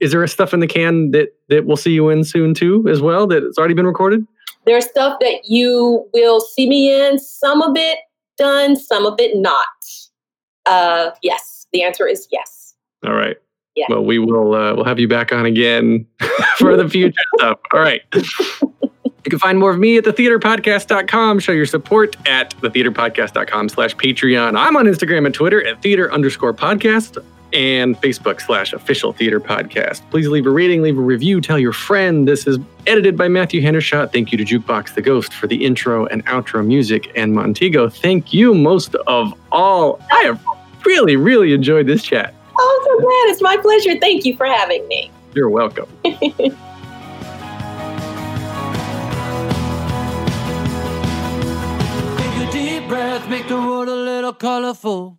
[0.00, 2.86] Is there a stuff in the can that that we'll see you in soon too,
[2.88, 3.26] as well?
[3.26, 4.26] That it's already been recorded.
[4.64, 7.18] There's stuff that you will see me in.
[7.18, 7.98] Some of it
[8.36, 9.66] done, some of it not.
[10.66, 12.74] Uh, yes, the answer is yes.
[13.06, 13.36] All right.
[13.74, 13.86] Yeah.
[13.88, 16.06] Well, we will uh, we'll have you back on again
[16.56, 17.58] for the future stuff.
[17.72, 18.02] All right.
[19.24, 21.40] You can find more of me at thetheaterpodcast.com.
[21.40, 24.58] Show your support at thetheaterpodcast.com slash Patreon.
[24.58, 27.22] I'm on Instagram and Twitter at theater underscore podcast
[27.52, 30.08] and Facebook slash official theater podcast.
[30.10, 32.28] Please leave a rating, leave a review, tell your friend.
[32.28, 34.12] This is edited by Matthew Hendershot.
[34.12, 37.10] Thank you to Jukebox the Ghost for the intro and outro music.
[37.16, 40.00] And Montego, thank you most of all.
[40.12, 40.44] I have
[40.84, 42.34] really, really enjoyed this chat.
[42.58, 43.32] Oh, I'm so glad.
[43.32, 43.98] It's my pleasure.
[44.00, 45.10] Thank you for having me.
[45.34, 45.86] You're welcome.
[46.04, 46.16] Take
[52.36, 55.18] a deep breath, make the world a little colorful.